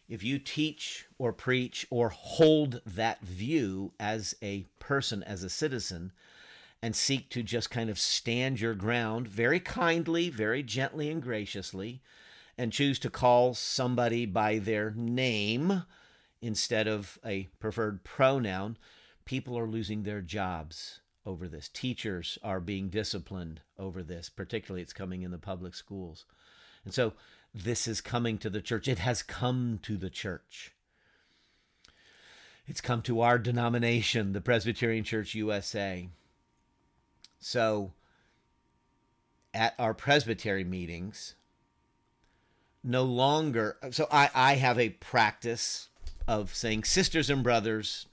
If 0.09 0.23
you 0.23 0.39
teach 0.39 1.05
or 1.19 1.33
preach 1.33 1.85
or 1.89 2.09
hold 2.09 2.81
that 2.85 3.21
view 3.21 3.91
as 3.99 4.35
a 4.41 4.65
person, 4.79 5.21
as 5.21 5.43
a 5.43 5.49
citizen, 5.49 6.13
and 6.81 6.95
seek 6.95 7.29
to 7.31 7.43
just 7.43 7.69
kind 7.69 7.89
of 7.89 7.99
stand 7.99 8.61
your 8.61 8.75
ground 8.75 9.27
very 9.27 9.59
kindly, 9.59 10.29
very 10.29 10.63
gently, 10.63 11.09
and 11.09 11.21
graciously, 11.21 12.01
and 12.57 12.71
choose 12.71 12.99
to 12.99 13.09
call 13.09 13.53
somebody 13.53 14.25
by 14.25 14.59
their 14.59 14.91
name 14.91 15.83
instead 16.41 16.87
of 16.87 17.19
a 17.25 17.47
preferred 17.59 18.03
pronoun, 18.03 18.77
people 19.27 19.59
are 19.59 19.67
losing 19.67 20.03
their 20.03 20.21
jobs 20.21 21.01
over 21.25 21.49
this. 21.49 21.67
Teachers 21.67 22.39
are 22.41 22.61
being 22.61 22.87
disciplined 22.89 23.59
over 23.77 24.01
this, 24.01 24.29
particularly 24.29 24.81
it's 24.81 24.93
coming 24.93 25.21
in 25.21 25.31
the 25.31 25.37
public 25.37 25.75
schools. 25.75 26.25
And 26.85 26.93
so 26.93 27.11
this 27.53 27.89
is 27.89 27.99
coming 27.99 28.37
to 28.37 28.49
the 28.49 28.61
church. 28.61 28.87
It 28.87 28.99
has 28.99 29.21
come 29.21 29.79
to 29.83 29.97
the 29.97 30.09
church. 30.09 30.71
It's 32.67 32.79
come 32.79 33.01
to 33.03 33.19
our 33.19 33.37
denomination, 33.37 34.31
the 34.31 34.39
Presbyterian 34.39 35.03
Church 35.03 35.35
USA. 35.35 36.07
So 37.39 37.91
at 39.53 39.75
our 39.77 39.93
presbytery 39.93 40.63
meetings, 40.63 41.35
no 42.81 43.03
longer, 43.03 43.75
so 43.91 44.07
I, 44.09 44.29
I 44.33 44.55
have 44.55 44.79
a 44.79 44.89
practice 44.89 45.89
of 46.29 46.55
saying 46.55 46.85
sisters 46.85 47.29
and 47.29 47.43
brothers, 47.43 48.05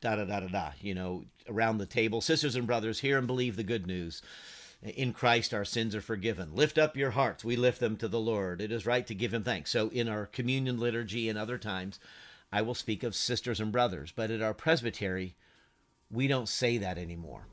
da 0.00 0.16
da 0.16 0.24
da 0.24 0.40
da 0.40 0.48
da, 0.48 0.70
you 0.80 0.94
know, 0.94 1.24
around 1.48 1.78
the 1.78 1.86
table, 1.86 2.20
sisters 2.20 2.56
and 2.56 2.66
brothers, 2.66 3.00
hear 3.00 3.18
and 3.18 3.26
believe 3.26 3.56
the 3.56 3.62
good 3.62 3.86
news. 3.86 4.22
In 4.82 5.12
Christ, 5.12 5.52
our 5.52 5.64
sins 5.64 5.94
are 5.94 6.00
forgiven. 6.00 6.54
Lift 6.54 6.78
up 6.78 6.96
your 6.96 7.10
hearts. 7.10 7.44
We 7.44 7.56
lift 7.56 7.80
them 7.80 7.96
to 7.98 8.08
the 8.08 8.20
Lord. 8.20 8.62
It 8.62 8.72
is 8.72 8.86
right 8.86 9.06
to 9.06 9.14
give 9.14 9.34
him 9.34 9.44
thanks. 9.44 9.70
So, 9.70 9.88
in 9.88 10.08
our 10.08 10.24
communion 10.24 10.80
liturgy 10.80 11.28
and 11.28 11.38
other 11.38 11.58
times, 11.58 11.98
I 12.50 12.62
will 12.62 12.74
speak 12.74 13.02
of 13.02 13.14
sisters 13.14 13.60
and 13.60 13.70
brothers. 13.70 14.10
But 14.14 14.30
at 14.30 14.40
our 14.40 14.54
presbytery, 14.54 15.34
we 16.10 16.26
don't 16.26 16.48
say 16.48 16.78
that 16.78 16.96
anymore 16.96 17.46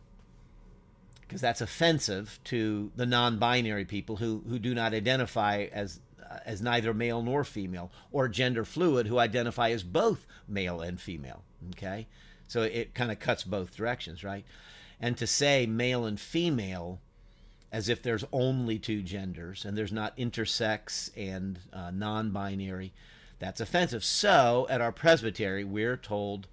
because 1.27 1.42
that's 1.42 1.62
offensive 1.62 2.39
to 2.46 2.92
the 2.96 3.06
non-binary 3.06 3.86
people 3.86 4.18
who 4.18 4.44
who 4.48 4.58
do 4.58 4.74
not 4.74 4.94
identify 4.94 5.68
as 5.72 6.00
uh, 6.24 6.39
as 6.46 6.62
neither 6.62 6.94
male 6.94 7.22
nor 7.22 7.44
female 7.44 7.92
or 8.12 8.27
gender 8.27 8.63
fluid 8.63 9.08
who 9.08 9.20
identify 9.20 9.70
as 9.70 9.84
both 9.84 10.25
male 10.48 10.82
and 10.82 11.00
female 11.00 11.44
okay 11.70 12.08
so 12.48 12.62
it 12.62 12.94
kind 12.94 13.12
of 13.12 13.20
cuts 13.20 13.44
both 13.44 13.75
directions 13.75 14.24
right? 14.24 14.46
And 15.00 15.18
to 15.18 15.27
say 15.27 15.66
male 15.66 16.06
and 16.06 16.20
female 16.20 17.00
as 17.72 17.89
if 17.89 18.01
there's 18.01 18.24
only 18.32 18.80
two 18.80 19.01
genders 19.01 19.66
and 19.66 19.77
there's 19.77 19.92
not 19.92 20.16
intersex 20.18 21.10
and 21.16 21.60
uh, 21.74 21.92
non-binary 21.92 22.94
that's 23.39 23.62
offensive. 23.62 24.04
So 24.04 24.66
at 24.70 24.82
our 24.82 24.92
presbytery 24.92 25.63
we're 25.63 25.98
told 25.98 26.48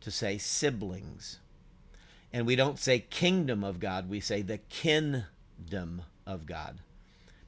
to 0.00 0.10
say 0.10 0.38
siblings. 0.38 1.40
And 2.32 2.46
we 2.46 2.56
don't 2.56 2.78
say 2.78 2.98
kingdom 2.98 3.62
of 3.62 3.80
God, 3.80 4.08
we 4.08 4.20
say 4.20 4.42
the 4.42 4.58
kingdom 4.58 6.02
of 6.26 6.46
God. 6.46 6.78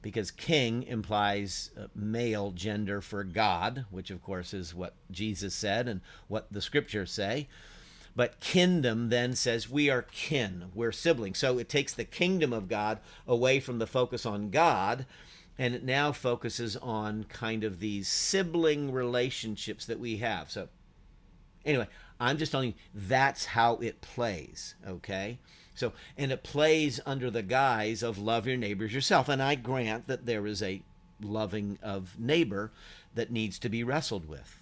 Because 0.07 0.31
king 0.31 0.83
implies 0.83 1.69
uh, 1.77 1.87
male 1.93 2.51
gender 2.51 3.01
for 3.01 3.25
God, 3.25 3.83
which 3.91 4.09
of 4.09 4.23
course 4.23 4.53
is 4.53 4.73
what 4.73 4.93
Jesus 5.11 5.53
said 5.53 5.89
and 5.89 5.99
what 6.29 6.47
the 6.49 6.61
scriptures 6.61 7.11
say. 7.11 7.49
But 8.15 8.39
kingdom 8.39 9.09
then 9.09 9.35
says 9.35 9.69
we 9.69 9.89
are 9.89 10.03
kin, 10.03 10.71
we're 10.73 10.93
siblings. 10.93 11.39
So 11.39 11.57
it 11.57 11.67
takes 11.67 11.93
the 11.93 12.05
kingdom 12.05 12.53
of 12.53 12.69
God 12.69 12.99
away 13.27 13.59
from 13.59 13.79
the 13.79 13.85
focus 13.85 14.25
on 14.25 14.49
God 14.49 15.05
and 15.57 15.75
it 15.75 15.83
now 15.83 16.13
focuses 16.13 16.77
on 16.77 17.25
kind 17.25 17.65
of 17.65 17.81
these 17.81 18.07
sibling 18.07 18.93
relationships 18.93 19.85
that 19.87 19.99
we 19.99 20.19
have. 20.19 20.49
So, 20.49 20.69
anyway, 21.65 21.89
I'm 22.17 22.37
just 22.37 22.53
telling 22.53 22.69
you 22.69 22.75
that's 22.93 23.43
how 23.47 23.73
it 23.77 23.99
plays, 23.99 24.75
okay? 24.87 25.39
So, 25.77 25.93
and 26.17 26.31
it 26.31 26.43
plays 26.43 26.99
under 27.05 27.29
the 27.29 27.43
guise 27.43 28.01
of 28.01 28.17
love 28.17 28.47
your 28.47 28.57
neighbors 28.57 28.93
yourself. 28.93 29.29
And 29.29 29.43
I 29.43 29.53
grant 29.53 30.07
that 30.07 30.25
there 30.25 30.47
is 30.47 30.63
a 30.63 30.81
loving 31.21 31.77
of 31.83 32.19
neighbor 32.19 32.71
that 33.13 33.31
needs 33.31 33.59
to 33.59 33.69
be 33.69 33.83
wrestled 33.83 34.27
with. 34.27 34.59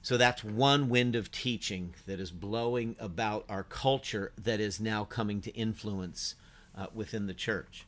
So 0.00 0.16
that's 0.16 0.42
one 0.42 0.88
wind 0.88 1.14
of 1.14 1.30
teaching 1.30 1.94
that 2.06 2.20
is 2.20 2.30
blowing 2.30 2.96
about 2.98 3.44
our 3.50 3.64
culture 3.64 4.32
that 4.42 4.60
is 4.60 4.80
now 4.80 5.04
coming 5.04 5.42
to 5.42 5.50
influence 5.54 6.34
uh, 6.74 6.86
within 6.94 7.26
the 7.26 7.34
church. 7.34 7.86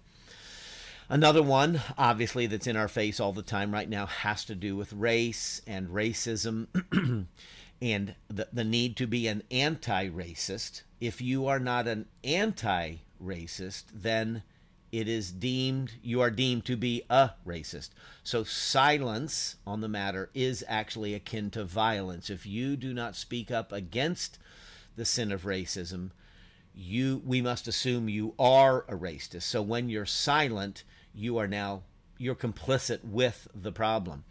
Another 1.09 1.43
one, 1.43 1.81
obviously, 1.97 2.47
that's 2.47 2.67
in 2.67 2.77
our 2.77 2.87
face 2.87 3.19
all 3.19 3.33
the 3.33 3.43
time 3.43 3.73
right 3.73 3.89
now 3.89 4.05
has 4.05 4.45
to 4.45 4.55
do 4.55 4.77
with 4.77 4.93
race 4.93 5.63
and 5.67 5.89
racism 5.89 6.67
and 7.83 8.15
the, 8.29 8.49
the 8.53 8.65
need 8.65 8.97
to 8.97 9.07
be 9.07 9.27
an 9.27 9.43
anti 9.51 10.09
racist. 10.09 10.83
If 11.01 11.21
you 11.21 11.47
are 11.47 11.59
not 11.59 11.87
an 11.87 12.07
anti 12.23 12.97
racist, 13.23 13.85
then 13.95 14.43
it 14.93 15.09
is 15.09 15.31
deemed 15.31 15.93
you 16.03 16.21
are 16.21 16.31
deemed 16.31 16.65
to 16.67 16.77
be 16.77 17.03
a 17.09 17.31
racist. 17.47 17.91
So 18.23 18.45
silence 18.45 19.57
on 19.67 19.81
the 19.81 19.89
matter 19.89 20.31
is 20.35 20.65
actually 20.69 21.15
akin 21.15 21.51
to 21.51 21.65
violence. 21.65 22.29
If 22.29 22.45
you 22.45 22.77
do 22.77 22.93
not 22.93 23.17
speak 23.17 23.51
up 23.51 23.73
against 23.73 24.39
the 24.97 25.05
sin 25.05 25.33
of 25.33 25.43
racism, 25.43 26.11
you 26.75 27.23
we 27.25 27.41
must 27.41 27.69
assume 27.69 28.09
you 28.09 28.35
are 28.39 28.85
a 28.89 28.95
racist. 28.95 29.43
So 29.43 29.63
when 29.63 29.89
you're 29.89 30.07
silent, 30.07 30.85
you 31.15 31.39
are 31.39 31.49
now 31.49 31.83
you're 32.19 32.35
complicit 32.35 33.03
with 33.03 33.49
the 33.55 33.73
problem. 33.73 34.25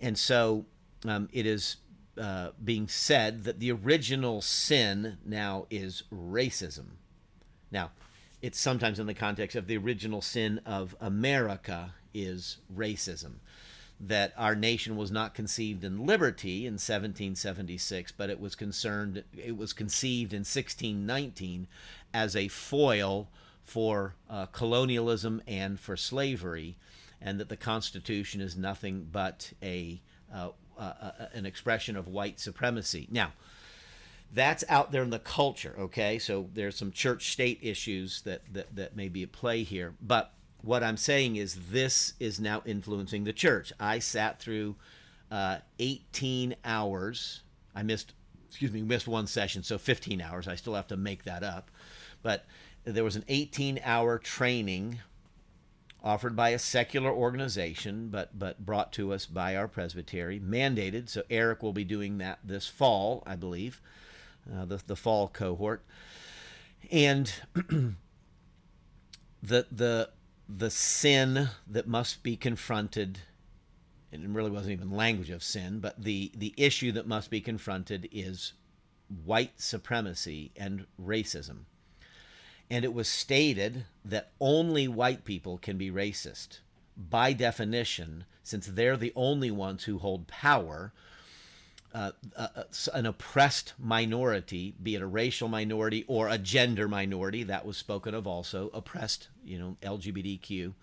And 0.00 0.16
so 0.16 0.66
um, 1.04 1.28
it 1.32 1.46
is 1.46 1.76
uh, 2.18 2.50
being 2.62 2.88
said 2.88 3.44
that 3.44 3.60
the 3.60 3.72
original 3.72 4.40
sin 4.40 5.18
now 5.24 5.66
is 5.70 6.02
racism. 6.12 6.96
Now, 7.70 7.90
it's 8.40 8.60
sometimes 8.60 8.98
in 8.98 9.06
the 9.06 9.14
context 9.14 9.56
of 9.56 9.66
the 9.66 9.76
original 9.76 10.22
sin 10.22 10.60
of 10.64 10.94
America 11.00 11.94
is 12.14 12.58
racism. 12.74 13.34
That 14.00 14.32
our 14.36 14.54
nation 14.54 14.96
was 14.96 15.10
not 15.10 15.34
conceived 15.34 15.82
in 15.82 16.06
liberty 16.06 16.66
in 16.66 16.74
1776, 16.74 18.12
but 18.12 18.30
it 18.30 18.38
was 18.40 18.54
concerned 18.54 19.24
it 19.36 19.56
was 19.56 19.72
conceived 19.72 20.32
in 20.32 20.40
1619 20.40 21.66
as 22.14 22.36
a 22.36 22.46
foil 22.48 23.28
for 23.64 24.14
uh, 24.30 24.46
colonialism 24.46 25.42
and 25.48 25.80
for 25.80 25.96
slavery, 25.96 26.76
and 27.20 27.40
that 27.40 27.48
the 27.48 27.56
Constitution 27.56 28.40
is 28.40 28.56
nothing 28.56 29.08
but 29.10 29.52
a 29.62 30.00
uh, 30.32 30.50
an 30.78 31.46
expression 31.46 31.96
of 31.96 32.06
white 32.06 32.40
supremacy. 32.40 33.08
Now, 33.10 33.32
that's 34.32 34.64
out 34.68 34.92
there 34.92 35.02
in 35.02 35.10
the 35.10 35.18
culture 35.18 35.74
okay? 35.78 36.18
So 36.18 36.48
there's 36.54 36.76
some 36.76 36.92
church 36.92 37.32
state 37.32 37.58
issues 37.62 38.22
that, 38.22 38.42
that 38.52 38.74
that 38.76 38.96
may 38.96 39.08
be 39.08 39.22
at 39.22 39.32
play 39.32 39.62
here. 39.62 39.94
But 40.00 40.32
what 40.62 40.82
i'm 40.82 40.96
saying 40.96 41.36
is 41.36 41.70
this 41.70 42.14
is 42.18 42.40
now 42.40 42.62
influencing 42.66 43.24
the 43.24 43.32
church. 43.32 43.72
I 43.78 44.00
sat 44.00 44.40
through 44.40 44.76
uh, 45.30 45.58
18 45.78 46.56
hours. 46.64 47.42
I 47.74 47.82
missed 47.82 48.14
excuse 48.48 48.72
me 48.72 48.82
missed 48.82 49.08
one 49.08 49.26
session 49.26 49.62
so 49.62 49.78
15 49.78 50.20
hours. 50.20 50.48
I 50.48 50.56
still 50.56 50.74
have 50.74 50.88
to 50.88 50.96
make 50.96 51.24
that 51.24 51.42
up. 51.42 51.70
But 52.22 52.44
there 52.84 53.04
was 53.04 53.16
an 53.16 53.24
18 53.28 53.80
hour 53.84 54.18
training 54.18 54.98
offered 56.02 56.36
by 56.36 56.50
a 56.50 56.58
secular 56.58 57.10
organization 57.10 58.08
but 58.08 58.38
but 58.38 58.64
brought 58.64 58.92
to 58.92 59.12
us 59.12 59.26
by 59.26 59.56
our 59.56 59.68
presbytery 59.68 60.38
mandated 60.38 61.08
so 61.08 61.22
eric 61.28 61.62
will 61.62 61.72
be 61.72 61.84
doing 61.84 62.18
that 62.18 62.38
this 62.44 62.66
fall 62.66 63.22
i 63.26 63.34
believe 63.34 63.80
uh, 64.52 64.64
the 64.64 64.80
the 64.86 64.96
fall 64.96 65.28
cohort, 65.28 65.84
and 66.90 67.32
the 69.42 69.66
the 69.70 70.10
the 70.48 70.70
sin 70.70 71.48
that 71.66 71.86
must 71.86 72.22
be 72.22 72.36
confronted. 72.36 73.20
And 74.10 74.24
it 74.24 74.30
really 74.30 74.50
wasn't 74.50 74.72
even 74.72 74.90
language 74.90 75.28
of 75.28 75.42
sin, 75.42 75.80
but 75.80 76.02
the 76.02 76.32
the 76.34 76.54
issue 76.56 76.92
that 76.92 77.06
must 77.06 77.30
be 77.30 77.42
confronted 77.42 78.08
is 78.10 78.54
white 79.24 79.60
supremacy 79.60 80.50
and 80.56 80.86
racism. 81.00 81.64
And 82.70 82.84
it 82.84 82.92
was 82.92 83.08
stated 83.08 83.86
that 84.04 84.30
only 84.40 84.88
white 84.88 85.24
people 85.24 85.58
can 85.58 85.78
be 85.78 85.90
racist. 85.90 86.58
By 86.96 87.32
definition, 87.32 88.24
since 88.42 88.66
they're 88.66 88.96
the 88.96 89.12
only 89.14 89.50
ones 89.50 89.84
who 89.84 89.98
hold 89.98 90.26
power, 90.26 90.92
uh, 91.94 92.12
uh, 92.36 92.48
uh 92.56 92.62
an 92.92 93.06
oppressed 93.06 93.72
minority, 93.78 94.74
be 94.82 94.94
it 94.94 95.02
a 95.02 95.06
racial 95.06 95.48
minority 95.48 96.04
or 96.08 96.28
a 96.28 96.36
gender 96.38 96.88
minority, 96.88 97.42
that 97.44 97.64
was 97.64 97.76
spoken 97.76 98.14
of 98.14 98.26
also, 98.26 98.70
oppressed, 98.74 99.28
you 99.44 99.58
know, 99.58 99.76
LGBTQ, 99.82 100.74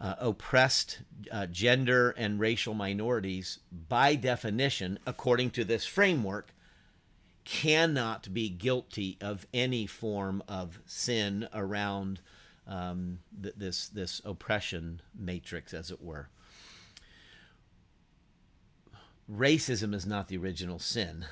uh, 0.00 0.14
oppressed 0.18 1.00
uh, 1.30 1.46
gender 1.46 2.10
and 2.10 2.40
racial 2.40 2.74
minorities, 2.74 3.60
by 3.88 4.14
definition, 4.16 4.98
according 5.06 5.50
to 5.50 5.64
this 5.64 5.84
framework, 5.86 6.52
cannot 7.44 8.32
be 8.32 8.48
guilty 8.48 9.18
of 9.20 9.46
any 9.52 9.86
form 9.86 10.42
of 10.48 10.78
sin 10.86 11.48
around 11.52 12.20
um, 12.66 13.18
th- 13.42 13.54
this 13.56 13.88
this 13.88 14.20
oppression 14.24 15.02
matrix, 15.14 15.74
as 15.74 15.90
it 15.90 16.02
were 16.02 16.28
racism 19.30 19.94
is 19.94 20.06
not 20.06 20.28
the 20.28 20.36
original 20.36 20.78
sin. 20.78 21.24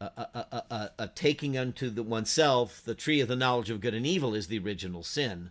A, 0.00 0.26
a, 0.70 0.90
a, 0.98 1.08
taking 1.08 1.56
unto 1.56 1.88
the 1.88 2.02
oneself 2.02 2.82
the 2.84 2.94
tree 2.94 3.20
of 3.20 3.28
the 3.28 3.36
knowledge 3.36 3.70
of 3.70 3.80
good 3.80 3.94
and 3.94 4.04
evil 4.04 4.34
is 4.34 4.48
the 4.48 4.58
original 4.58 5.02
sin, 5.02 5.50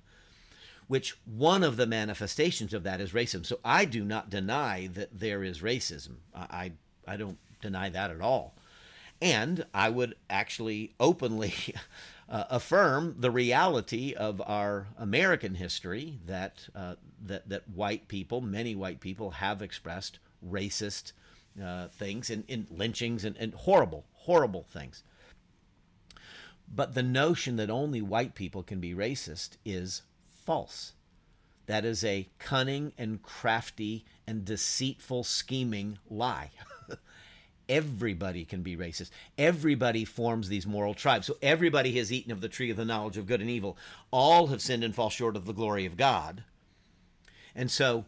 which 0.87 1.17
one 1.25 1.63
of 1.63 1.75
the 1.75 1.87
manifestations 1.87 2.73
of 2.73 2.83
that 2.83 3.01
is 3.01 3.13
racism. 3.13 3.45
So 3.45 3.59
I 3.63 3.85
do 3.85 4.03
not 4.03 4.29
deny 4.29 4.87
that 4.93 5.17
there 5.17 5.43
is 5.43 5.61
racism. 5.61 6.17
I, 6.35 6.71
I, 7.07 7.13
I 7.13 7.17
don't 7.17 7.39
deny 7.61 7.89
that 7.89 8.11
at 8.11 8.21
all. 8.21 8.53
And 9.23 9.65
I 9.73 9.89
would 9.89 10.15
actually 10.29 10.95
openly 10.99 11.53
uh, 12.29 12.43
affirm 12.49 13.15
the 13.17 13.31
reality 13.31 14.13
of 14.13 14.41
our 14.45 14.87
American 14.97 15.55
history 15.55 16.19
that, 16.25 16.67
uh, 16.75 16.95
that, 17.25 17.47
that 17.47 17.69
white 17.69 18.09
people, 18.09 18.41
many 18.41 18.75
white 18.75 18.99
people, 18.99 19.31
have 19.31 19.61
expressed 19.61 20.19
racist 20.45 21.13
uh, 21.63 21.87
things 21.87 22.29
and, 22.29 22.43
and 22.49 22.67
lynchings 22.69 23.23
and, 23.23 23.37
and 23.37 23.53
horrible, 23.53 24.03
horrible 24.11 24.63
things. 24.63 25.03
But 26.67 26.93
the 26.93 27.03
notion 27.03 27.55
that 27.55 27.69
only 27.69 28.01
white 28.01 28.35
people 28.35 28.61
can 28.61 28.81
be 28.81 28.93
racist 28.93 29.51
is 29.63 30.01
false. 30.27 30.95
That 31.67 31.85
is 31.85 32.03
a 32.03 32.27
cunning 32.39 32.91
and 32.97 33.23
crafty 33.23 34.03
and 34.27 34.43
deceitful 34.43 35.23
scheming 35.23 35.97
lie. 36.09 36.51
everybody 37.67 38.45
can 38.45 38.61
be 38.61 38.75
racist. 38.75 39.09
Everybody 39.37 40.05
forms 40.05 40.49
these 40.49 40.67
moral 40.67 40.93
tribes. 40.93 41.27
So 41.27 41.37
everybody 41.41 41.97
has 41.97 42.11
eaten 42.11 42.31
of 42.31 42.41
the 42.41 42.49
tree 42.49 42.69
of 42.69 42.77
the 42.77 42.85
knowledge 42.85 43.17
of 43.17 43.27
good 43.27 43.41
and 43.41 43.49
evil. 43.49 43.77
All 44.11 44.47
have 44.47 44.61
sinned 44.61 44.83
and 44.83 44.95
fall 44.95 45.09
short 45.09 45.35
of 45.35 45.45
the 45.45 45.53
glory 45.53 45.85
of 45.85 45.97
God. 45.97 46.43
And 47.55 47.69
so 47.69 48.05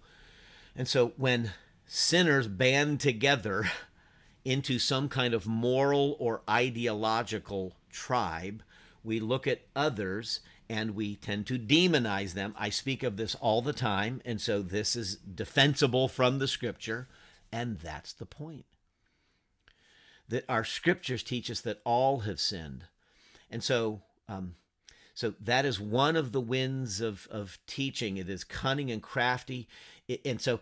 and 0.75 0.87
so 0.87 1.13
when 1.17 1.51
sinners 1.85 2.47
band 2.47 2.99
together 2.99 3.69
into 4.45 4.77
some 4.77 5.09
kind 5.09 5.33
of 5.33 5.47
moral 5.47 6.15
or 6.19 6.41
ideological 6.47 7.75
tribe. 7.89 8.61
We 9.03 9.19
look 9.19 9.47
at 9.47 9.61
others 9.75 10.39
and 10.69 10.95
we 10.95 11.15
tend 11.15 11.47
to 11.47 11.59
demonize 11.59 12.33
them. 12.33 12.53
I 12.57 12.69
speak 12.69 13.03
of 13.03 13.17
this 13.17 13.35
all 13.35 13.61
the 13.61 13.73
time, 13.73 14.21
and 14.25 14.41
so 14.41 14.61
this 14.61 14.95
is 14.95 15.15
defensible 15.17 16.07
from 16.07 16.39
the 16.39 16.47
scripture, 16.47 17.07
and 17.51 17.79
that's 17.79 18.13
the 18.13 18.25
point. 18.25 18.65
That 20.29 20.45
our 20.49 20.63
scriptures 20.63 21.23
teach 21.23 21.51
us 21.51 21.61
that 21.61 21.81
all 21.83 22.19
have 22.19 22.39
sinned. 22.39 22.85
And 23.51 23.63
so, 23.63 24.01
um, 24.27 24.55
so 25.13 25.33
that 25.39 25.65
is 25.65 25.79
one 25.79 26.15
of 26.15 26.31
the 26.31 26.41
winds 26.41 26.99
of, 26.99 27.27
of 27.31 27.59
teaching. 27.67 28.17
It 28.17 28.29
is 28.29 28.43
cunning 28.43 28.91
and 28.91 29.01
crafty. 29.01 29.67
and 30.25 30.41
so 30.41 30.59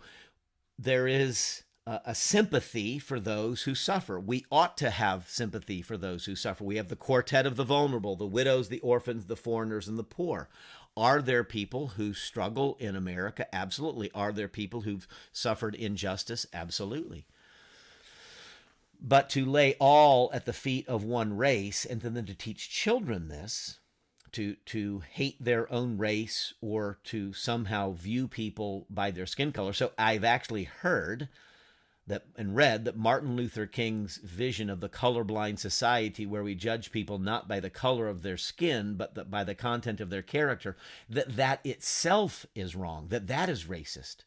there 0.77 1.07
is 1.07 1.63
a, 1.85 2.01
a 2.07 2.15
sympathy 2.15 2.99
for 2.99 3.19
those 3.19 3.63
who 3.63 3.75
suffer. 3.75 4.19
We 4.19 4.45
ought 4.51 4.77
to 4.77 4.89
have 4.89 5.29
sympathy 5.29 5.81
for 5.81 5.97
those 5.97 6.25
who 6.25 6.35
suffer. 6.35 6.63
We 6.63 6.77
have 6.77 6.89
the 6.89 6.95
quartet 6.95 7.45
of 7.45 7.55
the 7.55 7.63
vulnerable, 7.63 8.15
the 8.15 8.25
widows, 8.25 8.69
the 8.69 8.79
orphans, 8.79 9.25
the 9.25 9.35
foreigners, 9.35 9.87
and 9.87 9.97
the 9.97 10.03
poor. 10.03 10.49
Are 10.95 11.21
there 11.21 11.43
people 11.43 11.87
who 11.97 12.13
struggle 12.13 12.77
in 12.79 12.95
America? 12.95 13.47
Absolutely. 13.53 14.11
Are 14.13 14.31
there 14.31 14.47
people 14.47 14.81
who've 14.81 15.07
suffered 15.31 15.73
injustice? 15.75 16.45
Absolutely. 16.53 17.25
But 19.05 19.29
to 19.31 19.45
lay 19.45 19.75
all 19.79 20.31
at 20.33 20.45
the 20.45 20.53
feet 20.53 20.87
of 20.87 21.03
one 21.03 21.35
race 21.35 21.83
and 21.83 22.01
then 22.01 22.25
to 22.25 22.33
teach 22.33 22.69
children 22.69 23.27
this, 23.27 23.79
to 24.31 24.55
to 24.65 25.03
hate 25.11 25.43
their 25.43 25.71
own 25.71 25.97
race 25.97 26.53
or 26.61 26.99
to 27.05 27.33
somehow 27.33 27.91
view 27.91 28.27
people 28.27 28.87
by 28.89 29.11
their 29.11 29.25
skin 29.25 29.51
color. 29.51 29.73
So 29.73 29.91
I've 29.97 30.23
actually 30.23 30.63
heard 30.63 31.29
that 32.07 32.25
and 32.35 32.55
read 32.55 32.85
that 32.85 32.97
Martin 32.97 33.35
Luther 33.35 33.65
King's 33.65 34.17
vision 34.17 34.69
of 34.69 34.81
the 34.81 34.89
colorblind 34.89 35.59
society 35.59 36.25
where 36.25 36.43
we 36.43 36.55
judge 36.55 36.91
people 36.91 37.17
not 37.17 37.47
by 37.47 37.59
the 37.59 37.69
color 37.69 38.07
of 38.07 38.21
their 38.23 38.37
skin 38.37 38.95
but 38.95 39.15
the, 39.15 39.23
by 39.23 39.43
the 39.43 39.55
content 39.55 40.01
of 40.01 40.09
their 40.09 40.21
character 40.21 40.75
that 41.09 41.35
that 41.37 41.65
itself 41.65 42.45
is 42.55 42.75
wrong 42.75 43.07
that 43.07 43.27
that 43.27 43.47
is 43.47 43.65
racist 43.65 44.17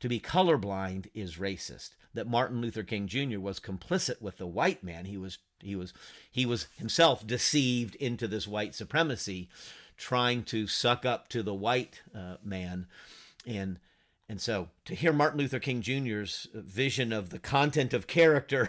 to 0.00 0.08
be 0.08 0.18
colorblind 0.18 1.08
is 1.12 1.36
racist 1.36 1.90
that 2.16 2.26
Martin 2.26 2.60
Luther 2.60 2.82
King 2.82 3.06
Jr. 3.06 3.38
was 3.38 3.60
complicit 3.60 4.20
with 4.20 4.38
the 4.38 4.46
white 4.46 4.82
man 4.82 5.04
he 5.04 5.16
was 5.16 5.38
he 5.60 5.76
was 5.76 5.94
he 6.30 6.44
was 6.44 6.66
himself 6.76 7.26
deceived 7.26 7.94
into 7.94 8.28
this 8.28 8.46
white 8.46 8.74
supremacy, 8.74 9.48
trying 9.96 10.42
to 10.44 10.66
suck 10.66 11.06
up 11.06 11.28
to 11.28 11.42
the 11.42 11.54
white 11.54 12.02
uh, 12.14 12.36
man, 12.44 12.86
and 13.46 13.78
and 14.28 14.40
so 14.40 14.68
to 14.84 14.94
hear 14.94 15.12
Martin 15.12 15.38
Luther 15.38 15.60
King 15.60 15.80
Jr.'s 15.80 16.48
vision 16.52 17.12
of 17.12 17.30
the 17.30 17.38
content 17.38 17.94
of 17.94 18.06
character 18.06 18.68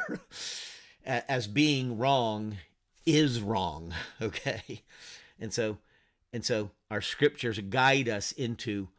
as 1.05 1.47
being 1.47 1.97
wrong 1.97 2.57
is 3.05 3.41
wrong. 3.41 3.93
Okay, 4.21 4.83
and 5.39 5.53
so 5.53 5.77
And 6.33 6.45
so 6.45 6.71
our 6.91 7.01
scriptures 7.01 7.59
guide 7.59 8.09
us 8.09 8.31
into 8.31 8.89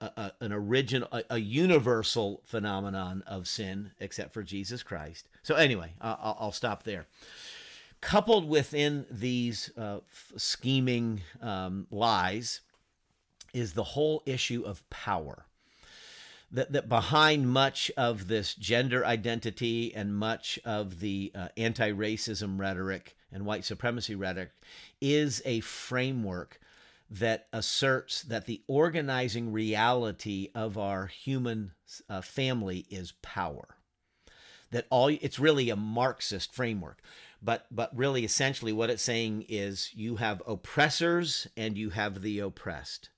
a, 0.00 0.32
an 0.40 0.52
original, 0.52 1.08
a, 1.12 1.22
a, 1.30 1.38
universal 1.38 2.42
phenomenon 2.44 3.22
of 3.26 3.46
sin, 3.46 3.90
except 4.00 4.32
for 4.32 4.42
Jesus 4.42 4.82
Christ. 4.82 5.28
So, 5.42 5.54
anyway, 5.54 5.94
I'll, 6.00 6.36
I'll 6.40 6.52
stop 6.52 6.84
there. 6.84 7.06
Coupled 8.00 8.48
within 8.48 9.06
these 9.10 9.70
uh, 9.76 10.00
scheming 10.36 11.22
um, 11.40 11.86
lies 11.90 12.60
is 13.52 13.72
the 13.72 13.84
whole 13.84 14.22
issue 14.26 14.62
of 14.64 14.88
power. 14.90 15.46
That, 16.50 16.72
that 16.72 16.88
behind 16.88 17.48
much 17.48 17.90
of 17.96 18.28
this 18.28 18.54
gender 18.54 19.04
identity 19.04 19.92
and 19.94 20.14
much 20.14 20.58
of 20.64 21.00
the 21.00 21.32
uh, 21.34 21.48
anti 21.56 21.90
racism 21.90 22.60
rhetoric 22.60 23.16
and 23.32 23.44
white 23.44 23.64
supremacy 23.64 24.14
rhetoric 24.14 24.50
is 25.00 25.42
a 25.44 25.60
framework 25.60 26.60
that 27.18 27.46
asserts 27.52 28.22
that 28.22 28.46
the 28.46 28.62
organizing 28.66 29.52
reality 29.52 30.48
of 30.54 30.76
our 30.76 31.06
human 31.06 31.72
uh, 32.08 32.20
family 32.20 32.86
is 32.90 33.12
power. 33.22 33.76
That 34.72 34.86
all 34.90 35.08
it's 35.08 35.38
really 35.38 35.70
a 35.70 35.76
Marxist 35.76 36.52
framework, 36.52 37.00
but 37.40 37.66
but 37.70 37.96
really 37.96 38.24
essentially 38.24 38.72
what 38.72 38.90
it's 38.90 39.02
saying 39.02 39.46
is 39.48 39.90
you 39.94 40.16
have 40.16 40.42
oppressors 40.46 41.46
and 41.56 41.78
you 41.78 41.90
have 41.90 42.22
the 42.22 42.40
oppressed 42.40 43.10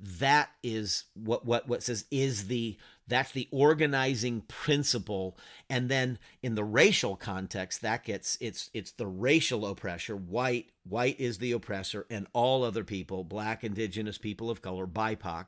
that 0.00 0.50
is 0.62 1.04
what 1.14 1.44
what 1.44 1.68
what 1.68 1.82
says 1.82 2.04
is 2.10 2.46
the 2.46 2.78
that's 3.10 3.32
the 3.32 3.48
organizing 3.50 4.42
principle. 4.42 5.36
And 5.68 5.88
then 5.88 6.18
in 6.42 6.54
the 6.54 6.64
racial 6.64 7.16
context 7.16 7.82
that 7.82 8.04
gets 8.04 8.38
it's 8.40 8.70
it's 8.72 8.92
the 8.92 9.06
racial 9.06 9.66
oppressor. 9.66 10.16
White 10.16 10.70
white 10.88 11.18
is 11.20 11.38
the 11.38 11.52
oppressor 11.52 12.06
and 12.10 12.26
all 12.32 12.64
other 12.64 12.84
people 12.84 13.24
black 13.24 13.62
indigenous 13.62 14.18
people 14.18 14.50
of 14.50 14.62
color 14.62 14.86
bipoc 14.86 15.46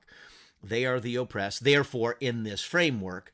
they 0.63 0.85
are 0.85 1.01
the 1.01 1.17
oppressed. 1.17 1.65
Therefore 1.65 2.17
in 2.21 2.43
this 2.43 2.63
framework 2.63 3.33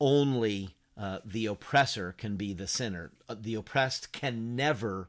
only 0.00 0.70
uh, 0.98 1.18
the 1.24 1.46
oppressor 1.46 2.14
can 2.16 2.36
be 2.36 2.52
the 2.52 2.66
sinner. 2.66 3.12
Uh, 3.28 3.36
the 3.38 3.54
oppressed 3.54 4.12
can 4.12 4.56
never 4.56 5.08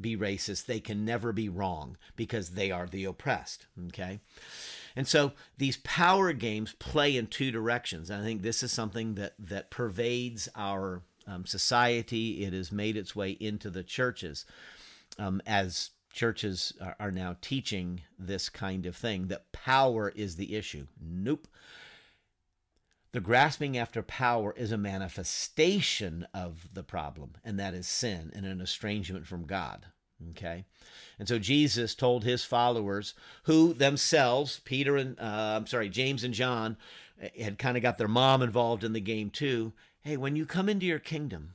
be 0.00 0.16
racist. 0.16 0.66
They 0.66 0.80
can 0.80 1.04
never 1.04 1.32
be 1.32 1.48
wrong 1.48 1.96
because 2.16 2.50
they 2.50 2.70
are 2.70 2.86
the 2.86 3.04
oppressed 3.04 3.66
okay 3.88 4.20
and 4.96 5.06
so 5.06 5.32
these 5.58 5.78
power 5.78 6.32
games 6.32 6.74
play 6.78 7.16
in 7.16 7.26
two 7.26 7.50
directions. 7.50 8.10
I 8.10 8.20
think 8.22 8.42
this 8.42 8.62
is 8.62 8.72
something 8.72 9.14
that 9.14 9.34
that 9.38 9.70
pervades 9.70 10.48
our 10.54 11.02
um, 11.26 11.46
society. 11.46 12.44
It 12.44 12.52
has 12.52 12.72
made 12.72 12.96
its 12.96 13.16
way 13.16 13.30
into 13.30 13.70
the 13.70 13.82
churches 13.82 14.44
um, 15.18 15.40
as 15.46 15.90
churches 16.12 16.72
are, 16.80 16.96
are 17.00 17.10
now 17.10 17.36
teaching 17.40 18.02
this 18.18 18.48
kind 18.48 18.86
of 18.86 18.96
thing 18.96 19.28
that 19.28 19.52
power 19.52 20.12
is 20.14 20.36
the 20.36 20.54
issue. 20.54 20.86
Nope. 21.00 21.48
The 23.12 23.20
grasping 23.20 23.76
after 23.76 24.02
power 24.02 24.54
is 24.56 24.72
a 24.72 24.78
manifestation 24.78 26.26
of 26.32 26.72
the 26.72 26.82
problem, 26.82 27.34
and 27.44 27.58
that 27.58 27.74
is 27.74 27.86
sin 27.86 28.32
and 28.34 28.46
an 28.46 28.62
estrangement 28.62 29.26
from 29.26 29.44
God. 29.44 29.86
Okay. 30.30 30.64
And 31.18 31.28
so 31.28 31.38
Jesus 31.38 31.94
told 31.94 32.24
his 32.24 32.44
followers, 32.44 33.14
who 33.44 33.72
themselves, 33.72 34.60
Peter 34.64 34.96
and, 34.96 35.18
uh, 35.20 35.54
I'm 35.56 35.66
sorry, 35.66 35.88
James 35.88 36.24
and 36.24 36.34
John, 36.34 36.76
eh, 37.20 37.44
had 37.44 37.58
kind 37.58 37.76
of 37.76 37.82
got 37.82 37.98
their 37.98 38.08
mom 38.08 38.42
involved 38.42 38.84
in 38.84 38.92
the 38.92 39.00
game 39.00 39.30
too. 39.30 39.72
Hey, 40.00 40.16
when 40.16 40.36
you 40.36 40.46
come 40.46 40.68
into 40.68 40.86
your 40.86 40.98
kingdom, 40.98 41.54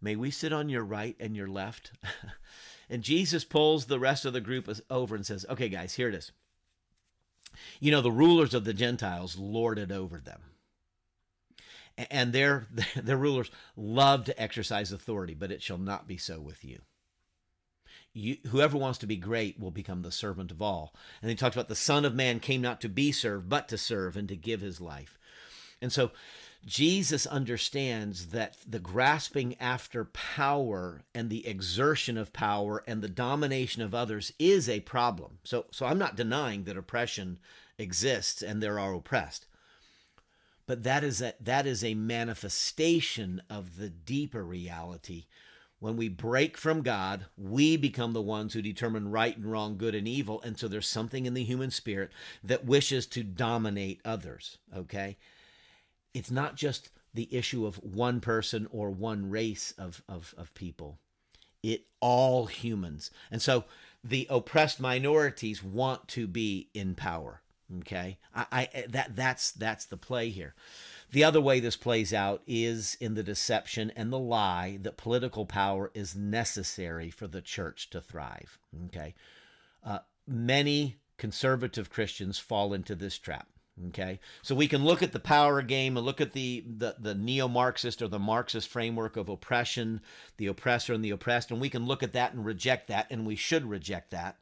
may 0.00 0.16
we 0.16 0.30
sit 0.30 0.52
on 0.52 0.68
your 0.68 0.84
right 0.84 1.16
and 1.20 1.36
your 1.36 1.48
left? 1.48 1.92
and 2.90 3.02
Jesus 3.02 3.44
pulls 3.44 3.86
the 3.86 4.00
rest 4.00 4.24
of 4.24 4.32
the 4.32 4.40
group 4.40 4.68
over 4.88 5.14
and 5.14 5.26
says, 5.26 5.44
okay, 5.50 5.68
guys, 5.68 5.94
here 5.94 6.08
it 6.08 6.14
is. 6.14 6.32
You 7.80 7.90
know, 7.90 8.00
the 8.00 8.12
rulers 8.12 8.54
of 8.54 8.64
the 8.64 8.74
Gentiles 8.74 9.36
lord 9.36 9.78
it 9.78 9.90
over 9.90 10.20
them 10.20 10.40
and 12.10 12.32
their 12.32 12.66
their 12.96 13.16
rulers 13.16 13.50
love 13.76 14.24
to 14.24 14.40
exercise 14.40 14.92
authority, 14.92 15.34
but 15.34 15.50
it 15.50 15.62
shall 15.62 15.78
not 15.78 16.06
be 16.06 16.16
so 16.16 16.40
with 16.40 16.64
you 16.64 16.82
you, 18.18 18.36
whoever 18.48 18.76
wants 18.76 18.98
to 18.98 19.06
be 19.06 19.16
great 19.16 19.58
will 19.58 19.70
become 19.70 20.02
the 20.02 20.12
servant 20.12 20.50
of 20.50 20.60
all. 20.60 20.94
And 21.22 21.30
he 21.30 21.36
talks 21.36 21.54
about 21.56 21.68
the 21.68 21.74
Son 21.74 22.04
of 22.04 22.14
Man 22.14 22.40
came 22.40 22.60
not 22.60 22.80
to 22.82 22.88
be 22.88 23.12
served, 23.12 23.48
but 23.48 23.68
to 23.68 23.78
serve 23.78 24.16
and 24.16 24.28
to 24.28 24.36
give 24.36 24.60
his 24.60 24.80
life. 24.80 25.18
And 25.80 25.92
so 25.92 26.10
Jesus 26.66 27.26
understands 27.26 28.28
that 28.28 28.56
the 28.66 28.80
grasping 28.80 29.56
after 29.60 30.04
power 30.04 31.02
and 31.14 31.30
the 31.30 31.46
exertion 31.46 32.18
of 32.18 32.32
power 32.32 32.82
and 32.86 33.00
the 33.00 33.08
domination 33.08 33.82
of 33.82 33.94
others 33.94 34.32
is 34.38 34.68
a 34.68 34.80
problem. 34.80 35.38
So, 35.44 35.66
so 35.70 35.86
I'm 35.86 35.98
not 35.98 36.16
denying 36.16 36.64
that 36.64 36.76
oppression 36.76 37.38
exists 37.78 38.42
and 38.42 38.60
there 38.60 38.78
are 38.78 38.94
oppressed. 38.94 39.46
But 40.66 40.82
that 40.82 41.04
is 41.04 41.22
a, 41.22 41.34
that 41.40 41.66
is 41.66 41.82
a 41.82 41.94
manifestation 41.94 43.40
of 43.48 43.76
the 43.78 43.88
deeper 43.88 44.44
reality 44.44 45.26
when 45.80 45.96
we 45.96 46.08
break 46.08 46.56
from 46.56 46.82
God, 46.82 47.26
we 47.36 47.76
become 47.76 48.12
the 48.12 48.22
ones 48.22 48.54
who 48.54 48.62
determine 48.62 49.10
right 49.10 49.36
and 49.36 49.50
wrong, 49.50 49.78
good 49.78 49.94
and 49.94 50.08
evil. 50.08 50.42
And 50.42 50.58
so 50.58 50.66
there's 50.66 50.88
something 50.88 51.26
in 51.26 51.34
the 51.34 51.44
human 51.44 51.70
spirit 51.70 52.10
that 52.42 52.64
wishes 52.64 53.06
to 53.08 53.22
dominate 53.22 54.00
others. 54.04 54.58
Okay. 54.76 55.16
It's 56.12 56.30
not 56.30 56.56
just 56.56 56.90
the 57.14 57.28
issue 57.34 57.64
of 57.64 57.76
one 57.76 58.20
person 58.20 58.66
or 58.70 58.90
one 58.90 59.30
race 59.30 59.72
of, 59.78 60.02
of, 60.08 60.34
of 60.36 60.52
people, 60.54 60.98
it 61.62 61.86
all 62.00 62.46
humans. 62.46 63.10
And 63.30 63.40
so 63.40 63.64
the 64.02 64.26
oppressed 64.30 64.80
minorities 64.80 65.62
want 65.62 66.08
to 66.08 66.26
be 66.26 66.70
in 66.74 66.94
power. 66.94 67.42
Okay. 67.80 68.18
I, 68.34 68.46
I 68.50 68.84
that 68.88 69.14
that's 69.14 69.50
that's 69.50 69.84
the 69.84 69.96
play 69.96 70.30
here. 70.30 70.54
The 71.10 71.24
other 71.24 71.40
way 71.40 71.58
this 71.58 71.76
plays 71.76 72.12
out 72.12 72.42
is 72.46 72.96
in 73.00 73.14
the 73.14 73.22
deception 73.22 73.90
and 73.96 74.12
the 74.12 74.18
lie 74.18 74.78
that 74.82 74.96
political 74.96 75.46
power 75.46 75.90
is 75.94 76.14
necessary 76.14 77.10
for 77.10 77.26
the 77.26 77.40
church 77.40 77.88
to 77.90 78.00
thrive. 78.00 78.58
Okay. 78.86 79.14
Uh, 79.84 80.00
many 80.26 80.98
conservative 81.16 81.90
Christians 81.90 82.38
fall 82.38 82.72
into 82.72 82.94
this 82.94 83.18
trap. 83.18 83.48
Okay, 83.88 84.18
so 84.42 84.56
we 84.56 84.66
can 84.66 84.84
look 84.84 85.04
at 85.04 85.12
the 85.12 85.20
power 85.20 85.62
game 85.62 85.96
and 85.96 86.04
look 86.04 86.20
at 86.20 86.32
the, 86.32 86.64
the, 86.66 86.96
the 86.98 87.14
neo 87.14 87.46
Marxist 87.46 88.02
or 88.02 88.08
the 88.08 88.18
Marxist 88.18 88.66
framework 88.66 89.16
of 89.16 89.28
oppression, 89.28 90.00
the 90.36 90.48
oppressor 90.48 90.94
and 90.94 91.04
the 91.04 91.10
oppressed, 91.10 91.52
and 91.52 91.60
we 91.60 91.70
can 91.70 91.86
look 91.86 92.02
at 92.02 92.12
that 92.12 92.32
and 92.32 92.44
reject 92.44 92.88
that, 92.88 93.06
and 93.08 93.24
we 93.24 93.36
should 93.36 93.70
reject 93.70 94.10
that. 94.10 94.38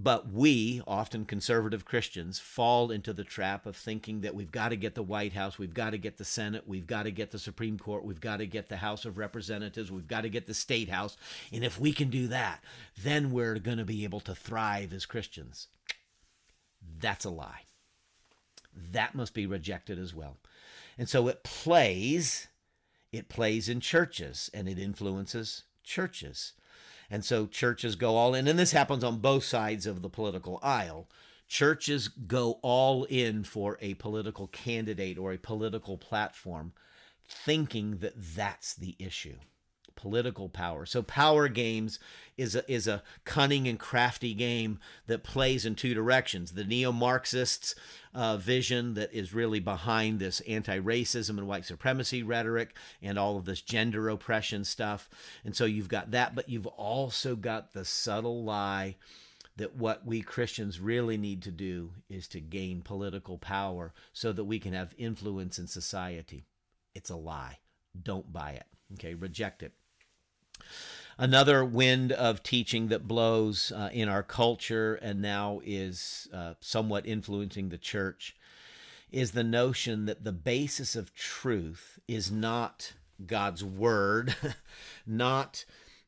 But 0.00 0.32
we, 0.32 0.80
often 0.86 1.24
conservative 1.24 1.84
Christians, 1.84 2.38
fall 2.38 2.92
into 2.92 3.12
the 3.12 3.24
trap 3.24 3.66
of 3.66 3.74
thinking 3.74 4.20
that 4.20 4.32
we've 4.32 4.52
got 4.52 4.68
to 4.68 4.76
get 4.76 4.94
the 4.94 5.02
White 5.02 5.32
House, 5.32 5.58
we've 5.58 5.74
got 5.74 5.90
to 5.90 5.98
get 5.98 6.18
the 6.18 6.24
Senate, 6.24 6.68
we've 6.68 6.86
got 6.86 7.02
to 7.02 7.10
get 7.10 7.32
the 7.32 7.38
Supreme 7.38 7.80
Court, 7.80 8.04
we've 8.04 8.20
got 8.20 8.36
to 8.36 8.46
get 8.46 8.68
the 8.68 8.76
House 8.76 9.04
of 9.04 9.18
Representatives, 9.18 9.90
we've 9.90 10.06
got 10.06 10.20
to 10.20 10.28
get 10.28 10.46
the 10.46 10.54
State 10.54 10.88
House. 10.88 11.16
And 11.52 11.64
if 11.64 11.80
we 11.80 11.92
can 11.92 12.10
do 12.10 12.28
that, 12.28 12.62
then 13.02 13.32
we're 13.32 13.58
going 13.58 13.78
to 13.78 13.84
be 13.84 14.04
able 14.04 14.20
to 14.20 14.36
thrive 14.36 14.92
as 14.92 15.04
Christians. 15.04 15.66
That's 17.00 17.24
a 17.24 17.30
lie. 17.30 17.62
That 18.92 19.16
must 19.16 19.34
be 19.34 19.46
rejected 19.46 19.98
as 19.98 20.14
well. 20.14 20.36
And 20.96 21.08
so 21.08 21.26
it 21.26 21.42
plays, 21.42 22.46
it 23.10 23.28
plays 23.28 23.68
in 23.68 23.80
churches 23.80 24.48
and 24.54 24.68
it 24.68 24.78
influences 24.78 25.64
churches. 25.82 26.52
And 27.10 27.24
so 27.24 27.46
churches 27.46 27.96
go 27.96 28.16
all 28.16 28.34
in, 28.34 28.46
and 28.46 28.58
this 28.58 28.72
happens 28.72 29.02
on 29.02 29.18
both 29.18 29.44
sides 29.44 29.86
of 29.86 30.02
the 30.02 30.10
political 30.10 30.58
aisle. 30.62 31.08
Churches 31.46 32.08
go 32.08 32.58
all 32.62 33.04
in 33.04 33.44
for 33.44 33.78
a 33.80 33.94
political 33.94 34.48
candidate 34.48 35.16
or 35.16 35.32
a 35.32 35.38
political 35.38 35.96
platform, 35.96 36.72
thinking 37.26 37.98
that 37.98 38.14
that's 38.16 38.74
the 38.74 38.94
issue 38.98 39.38
political 39.98 40.48
power. 40.48 40.86
So 40.86 41.02
power 41.02 41.48
games 41.48 41.98
is 42.36 42.54
a, 42.54 42.72
is 42.72 42.86
a 42.86 43.02
cunning 43.24 43.66
and 43.66 43.78
crafty 43.78 44.32
game 44.32 44.78
that 45.08 45.24
plays 45.24 45.66
in 45.66 45.74
two 45.74 45.92
directions. 45.92 46.52
The 46.52 46.62
neo-Marxists' 46.62 47.74
uh, 48.14 48.36
vision 48.36 48.94
that 48.94 49.12
is 49.12 49.34
really 49.34 49.58
behind 49.58 50.20
this 50.20 50.40
anti-racism 50.42 51.30
and 51.30 51.48
white 51.48 51.64
supremacy 51.64 52.22
rhetoric 52.22 52.76
and 53.02 53.18
all 53.18 53.36
of 53.36 53.44
this 53.44 53.60
gender 53.60 54.08
oppression 54.08 54.64
stuff. 54.64 55.10
And 55.44 55.56
so 55.56 55.64
you've 55.64 55.88
got 55.88 56.12
that, 56.12 56.36
but 56.36 56.48
you've 56.48 56.68
also 56.68 57.34
got 57.34 57.72
the 57.72 57.84
subtle 57.84 58.44
lie 58.44 58.94
that 59.56 59.74
what 59.74 60.06
we 60.06 60.22
Christians 60.22 60.78
really 60.78 61.16
need 61.16 61.42
to 61.42 61.50
do 61.50 61.90
is 62.08 62.28
to 62.28 62.40
gain 62.40 62.82
political 62.82 63.36
power 63.36 63.92
so 64.12 64.32
that 64.32 64.44
we 64.44 64.60
can 64.60 64.72
have 64.72 64.94
influence 64.96 65.58
in 65.58 65.66
society. 65.66 66.46
It's 66.94 67.10
a 67.10 67.16
lie. 67.16 67.58
Don't 68.00 68.32
buy 68.32 68.52
it. 68.52 68.66
Okay, 68.94 69.14
reject 69.14 69.64
it. 69.64 69.72
Another 71.16 71.64
wind 71.64 72.12
of 72.12 72.42
teaching 72.42 72.88
that 72.88 73.08
blows 73.08 73.72
uh, 73.72 73.90
in 73.92 74.08
our 74.08 74.22
culture 74.22 74.94
and 74.96 75.20
now 75.20 75.60
is 75.64 76.28
uh, 76.32 76.54
somewhat 76.60 77.06
influencing 77.06 77.70
the 77.70 77.78
church 77.78 78.36
is 79.10 79.32
the 79.32 79.44
notion 79.44 80.06
that 80.06 80.24
the 80.24 80.32
basis 80.32 80.94
of 80.94 81.14
truth 81.14 81.98
is 82.06 82.30
not 82.30 82.92
God's 83.26 83.64
word, 83.64 84.36
not 85.06 85.64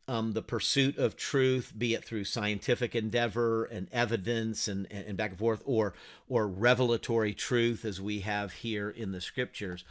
um, 0.06 0.32
the 0.32 0.42
pursuit 0.42 0.98
of 0.98 1.16
truth, 1.16 1.72
be 1.76 1.94
it 1.94 2.04
through 2.04 2.24
scientific 2.24 2.94
endeavor 2.94 3.64
and 3.64 3.88
evidence 3.92 4.68
and, 4.68 4.90
and 4.90 5.16
back 5.16 5.30
and 5.30 5.38
forth, 5.38 5.62
or 5.64 5.94
or 6.28 6.48
revelatory 6.48 7.32
truth, 7.32 7.84
as 7.84 8.00
we 8.00 8.20
have 8.20 8.52
here 8.52 8.90
in 8.90 9.12
the 9.12 9.20
scriptures. 9.20 9.84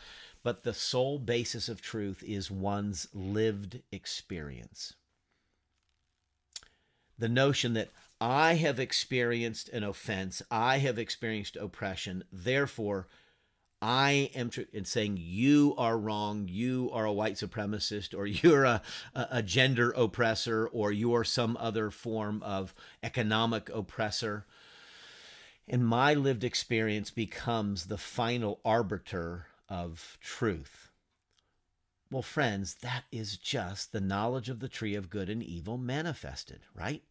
But 0.43 0.63
the 0.63 0.73
sole 0.73 1.19
basis 1.19 1.67
of 1.67 1.81
truth 1.81 2.23
is 2.23 2.49
one's 2.49 3.07
lived 3.13 3.81
experience. 3.91 4.93
The 7.17 7.29
notion 7.29 7.73
that 7.73 7.89
I 8.21 8.55
have 8.55 8.79
experienced 8.79 9.69
an 9.69 9.83
offense, 9.83 10.41
I 10.49 10.77
have 10.77 10.97
experienced 10.97 11.57
oppression, 11.57 12.23
therefore 12.31 13.07
I 13.81 14.29
am 14.35 14.49
tr- 14.49 14.61
in 14.73 14.83
saying 14.83 15.17
you 15.19 15.73
are 15.77 15.97
wrong, 15.97 16.47
you 16.49 16.89
are 16.91 17.05
a 17.05 17.13
white 17.13 17.35
supremacist, 17.35 18.17
or 18.17 18.25
you're 18.25 18.65
a, 18.65 18.81
a 19.13 19.41
gender 19.41 19.91
oppressor, 19.91 20.67
or 20.67 20.91
you're 20.91 21.23
some 21.23 21.57
other 21.57 21.89
form 21.91 22.43
of 22.43 22.73
economic 23.03 23.69
oppressor. 23.69 24.45
And 25.67 25.85
my 25.85 26.13
lived 26.13 26.43
experience 26.43 27.11
becomes 27.11 27.85
the 27.85 27.97
final 27.97 28.59
arbiter 28.65 29.48
of 29.69 30.17
truth. 30.21 30.89
Well, 32.11 32.23
friends, 32.23 32.75
that 32.81 33.03
is 33.11 33.37
just 33.37 33.91
the 33.91 34.01
knowledge 34.01 34.49
of 34.49 34.59
the 34.59 34.67
tree 34.67 34.95
of 34.95 35.09
good 35.09 35.29
and 35.29 35.43
evil 35.43 35.77
manifested, 35.77 36.61
right? 36.73 37.03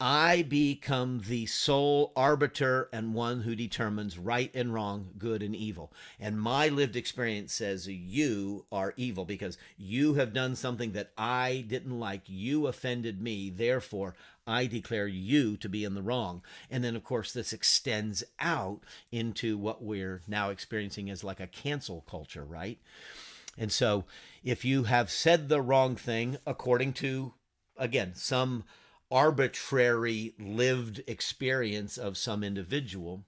I 0.00 0.42
become 0.42 1.22
the 1.26 1.46
sole 1.46 2.12
arbiter 2.16 2.88
and 2.92 3.14
one 3.14 3.42
who 3.42 3.54
determines 3.54 4.18
right 4.18 4.50
and 4.54 4.72
wrong, 4.72 5.10
good 5.18 5.42
and 5.42 5.54
evil. 5.54 5.92
And 6.18 6.40
my 6.40 6.68
lived 6.68 6.96
experience 6.96 7.52
says 7.52 7.86
you 7.86 8.66
are 8.72 8.94
evil 8.96 9.24
because 9.24 9.58
you 9.76 10.14
have 10.14 10.32
done 10.32 10.56
something 10.56 10.92
that 10.92 11.12
I 11.16 11.64
didn't 11.66 11.98
like. 11.98 12.22
You 12.26 12.66
offended 12.66 13.20
me. 13.20 13.50
Therefore, 13.50 14.14
I 14.46 14.66
declare 14.66 15.06
you 15.08 15.56
to 15.56 15.68
be 15.68 15.84
in 15.84 15.94
the 15.94 16.02
wrong. 16.02 16.42
And 16.70 16.84
then, 16.84 16.96
of 16.96 17.02
course, 17.02 17.32
this 17.32 17.52
extends 17.52 18.22
out 18.38 18.80
into 19.10 19.58
what 19.58 19.82
we're 19.82 20.22
now 20.28 20.50
experiencing 20.50 21.10
as 21.10 21.24
like 21.24 21.40
a 21.40 21.46
cancel 21.46 22.04
culture, 22.08 22.44
right? 22.44 22.78
And 23.58 23.72
so, 23.72 24.04
if 24.44 24.64
you 24.64 24.84
have 24.84 25.10
said 25.10 25.48
the 25.48 25.60
wrong 25.60 25.96
thing 25.96 26.36
according 26.46 26.92
to, 26.94 27.34
again, 27.76 28.12
some 28.14 28.64
arbitrary 29.10 30.34
lived 30.38 31.02
experience 31.06 31.96
of 31.96 32.16
some 32.16 32.42
individual. 32.42 33.24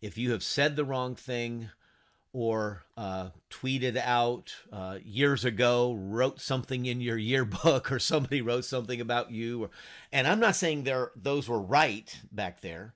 If 0.00 0.18
you 0.18 0.32
have 0.32 0.42
said 0.42 0.76
the 0.76 0.84
wrong 0.84 1.14
thing 1.14 1.70
or 2.32 2.84
uh, 2.96 3.30
tweeted 3.50 3.96
out 3.96 4.54
uh, 4.72 4.98
years 5.04 5.44
ago, 5.44 5.94
wrote 5.94 6.40
something 6.40 6.86
in 6.86 7.00
your 7.00 7.18
yearbook, 7.18 7.92
or 7.92 7.98
somebody 7.98 8.40
wrote 8.40 8.64
something 8.64 9.00
about 9.00 9.30
you, 9.30 9.64
or, 9.64 9.70
and 10.12 10.26
I'm 10.26 10.40
not 10.40 10.56
saying 10.56 10.84
there 10.84 11.10
those 11.14 11.48
were 11.48 11.60
right 11.60 12.20
back 12.30 12.60
there, 12.60 12.94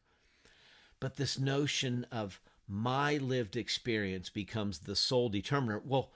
but 1.01 1.17
this 1.17 1.39
notion 1.39 2.07
of 2.11 2.41
my 2.69 3.17
lived 3.19 3.57
experience 3.57 4.31
becomes 4.31 4.81
the 4.81 4.97
sole 4.97 5.29
determiner. 5.29 5.81
Well, 5.85 6.11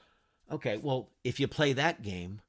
okay, 0.51 0.79
well, 0.79 1.11
if 1.23 1.39
you 1.39 1.47
play 1.47 1.73
that 1.75 2.03
game, 2.03 2.41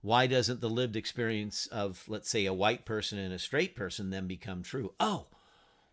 why 0.00 0.26
doesn't 0.26 0.60
the 0.60 0.70
lived 0.70 0.96
experience 0.96 1.66
of, 1.66 2.04
let's 2.08 2.30
say, 2.30 2.46
a 2.46 2.54
white 2.54 2.84
person 2.84 3.18
and 3.18 3.32
a 3.32 3.38
straight 3.38 3.74
person 3.74 4.10
then 4.10 4.26
become 4.26 4.62
true? 4.62 4.92
Oh, 5.00 5.26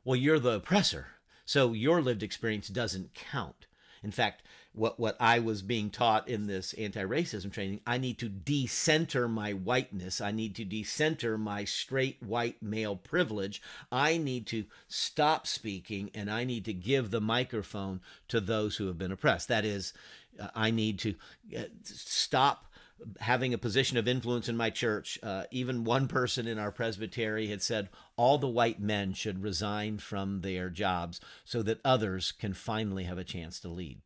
well, 0.04 0.16
you're 0.16 0.40
the 0.40 0.56
oppressor. 0.56 1.08
So 1.46 1.74
your 1.74 2.02
lived 2.02 2.24
experience 2.24 2.68
doesn't 2.68 3.14
count. 3.14 3.68
In 4.04 4.12
fact, 4.12 4.42
what, 4.74 5.00
what 5.00 5.16
I 5.20 5.40
was 5.40 5.62
being 5.62 5.90
taught 5.90 6.28
in 6.28 6.48
this 6.48 6.74
anti 6.74 7.04
racism 7.04 7.52
training, 7.52 7.82
I 7.86 7.98
need 7.98 8.18
to 8.20 8.30
decenter 8.30 9.28
my 9.28 9.52
whiteness. 9.54 10.22
I 10.22 10.32
need 10.32 10.56
to 10.56 10.66
decenter 10.66 11.38
my 11.38 11.66
straight 11.66 12.22
white 12.22 12.62
male 12.64 12.96
privilege. 12.96 13.62
I 13.92 14.18
need 14.18 14.48
to 14.48 14.66
stop 14.88 15.46
speaking 15.46 16.10
and 16.16 16.32
I 16.32 16.46
need 16.46 16.66
to 16.66 16.74
give 16.74 17.12
the 17.12 17.22
microphone 17.22 18.02
to 18.30 18.40
those 18.40 18.78
who 18.78 18.88
have 18.88 18.98
been 18.98 19.12
oppressed. 19.12 19.50
That 19.50 19.66
is, 19.66 19.94
uh, 20.40 20.48
I 20.56 20.72
need 20.72 20.98
to 21.00 21.16
uh, 21.58 21.64
stop 21.84 22.71
having 23.20 23.54
a 23.54 23.58
position 23.58 23.98
of 23.98 24.08
influence 24.08 24.48
in 24.48 24.58
my 24.58 24.70
church, 24.70 25.18
uh, 25.24 25.44
even 25.52 25.84
one 25.84 26.08
person 26.08 26.48
in 26.48 26.60
our 26.60 26.72
presbytery 26.72 27.48
had 27.48 27.62
said 27.62 27.90
all 28.16 28.38
the 28.38 28.48
white 28.48 28.80
men 28.80 29.14
should 29.14 29.42
resign 29.42 29.98
from 29.98 30.42
their 30.42 30.70
jobs 30.70 31.20
so 31.44 31.62
that 31.64 31.82
others 31.84 32.32
can 32.32 32.54
finally 32.54 33.06
have 33.06 33.18
a 33.18 33.24
chance 33.24 33.60
to 33.60 33.68
lead. 33.68 34.02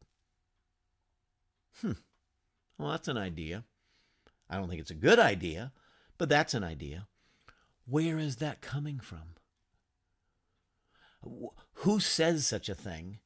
Hmm. 1.81 1.93
Well, 2.77 2.91
that's 2.91 3.07
an 3.07 3.17
idea. 3.17 3.63
I 4.49 4.57
don't 4.57 4.69
think 4.69 4.81
it's 4.81 4.91
a 4.91 4.95
good 4.95 5.19
idea, 5.19 5.71
but 6.17 6.29
that's 6.29 6.53
an 6.53 6.63
idea. 6.63 7.07
Where 7.85 8.17
is 8.17 8.37
that 8.37 8.61
coming 8.61 8.99
from? 8.99 9.35
Who 11.73 11.99
says 11.99 12.45
such 12.45 12.69
a 12.69 12.75
thing? 12.75 13.19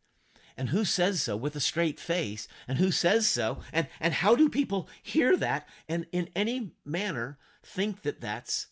And 0.60 0.70
who 0.70 0.84
says 0.84 1.24
so 1.24 1.38
with 1.38 1.56
a 1.56 1.62
straight 1.62 2.00
face? 2.00 2.48
And 2.68 2.78
who 2.78 2.92
says 2.92 3.28
so? 3.28 3.60
And 3.72 3.88
and 4.00 4.14
how 4.14 4.36
do 4.36 4.50
people 4.50 4.90
hear 5.02 5.38
that? 5.38 5.68
And 5.88 6.06
in 6.12 6.30
any 6.36 6.74
manner 6.86 7.40
think 7.64 8.02
that 8.02 8.20
that's 8.20 8.68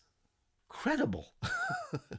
credible? 0.68 1.32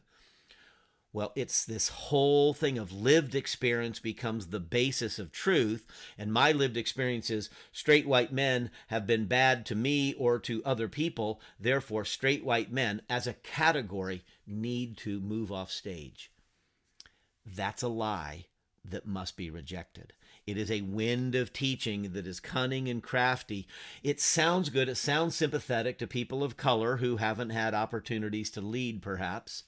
Well 1.12 1.32
it's 1.36 1.66
this 1.66 1.90
whole 1.90 2.54
thing 2.54 2.78
of 2.78 2.92
lived 2.92 3.34
experience 3.34 4.00
becomes 4.00 4.48
the 4.48 4.60
basis 4.60 5.18
of 5.18 5.32
truth. 5.32 5.88
And 6.20 6.32
my 6.32 6.52
lived 6.52 6.78
experience 6.78 7.32
is 7.32 7.50
straight 7.72 8.08
white 8.08 8.32
men 8.32 8.70
have 8.90 9.08
been 9.08 9.26
bad 9.26 9.66
to 9.66 9.76
me 9.76 10.14
or 10.14 10.38
to 10.42 10.64
other 10.64 10.88
people. 10.88 11.42
Therefore 11.60 12.06
straight 12.06 12.46
white 12.46 12.72
men 12.72 13.02
as 13.10 13.26
a 13.26 13.34
category 13.34 14.24
need 14.46 14.98
to 14.98 15.20
move 15.20 15.52
off 15.52 15.72
stage. 15.72 16.32
That's 17.44 17.82
a 17.82 17.88
lie 17.88 18.46
that 18.86 19.06
must 19.06 19.38
be 19.38 19.50
rejected. 19.50 20.14
It 20.46 20.58
is 20.58 20.72
a 20.72 20.82
wind 20.82 21.36
of 21.36 21.54
teaching 21.54 22.14
that 22.14 22.26
is 22.26 22.40
cunning 22.40 22.88
and 22.88 23.04
crafty. 23.04 23.68
It 24.04 24.20
sounds 24.20 24.70
good. 24.70 24.90
It 24.90 24.96
sounds 24.96 25.36
sympathetic 25.36 26.00
to 26.00 26.08
people 26.08 26.44
of 26.44 26.58
color 26.58 26.98
who 26.98 27.18
haven't 27.18 27.52
had 27.52 27.74
opportunities 27.74 28.50
to 28.52 28.62
lead, 28.62 29.02
perhaps. 29.02 29.64